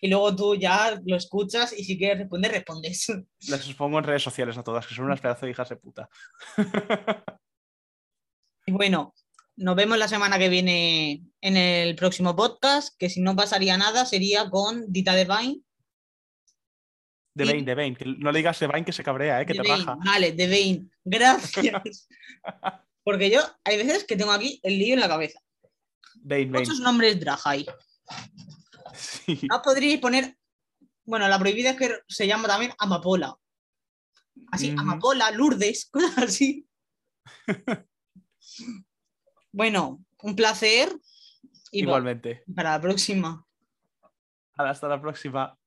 [0.00, 3.06] Y luego tú ya lo escuchas y si quieres responder, respondes.
[3.48, 6.08] Las expongo en redes sociales a todas, que son unas pedazos de hijas de puta.
[8.64, 9.12] Y bueno,
[9.56, 14.06] nos vemos la semana que viene en el próximo podcast, que si no pasaría nada
[14.06, 15.62] sería con Dita Devine.
[17.34, 17.94] De Bane, de.
[17.96, 19.46] Que no le digas de Bane que se cabrea, ¿eh?
[19.46, 19.98] que te Devane, raja.
[20.04, 20.86] Vale, Devane.
[21.04, 22.08] Gracias.
[23.04, 25.40] Porque yo hay veces que tengo aquí el lío en la cabeza.
[26.16, 26.58] Bane, Bane.
[26.60, 27.66] Muchos nombres drag hay.
[28.94, 29.40] Sí.
[29.50, 30.36] No podríais poner.
[31.04, 33.36] Bueno, la prohibida es que se llama también Amapola.
[34.50, 34.74] Así.
[34.78, 36.66] Amapola, Lourdes, cosas así.
[39.50, 40.92] bueno, un placer.
[41.70, 42.44] Y Igualmente.
[42.54, 43.46] para la próxima.
[44.56, 45.58] Hasta la próxima.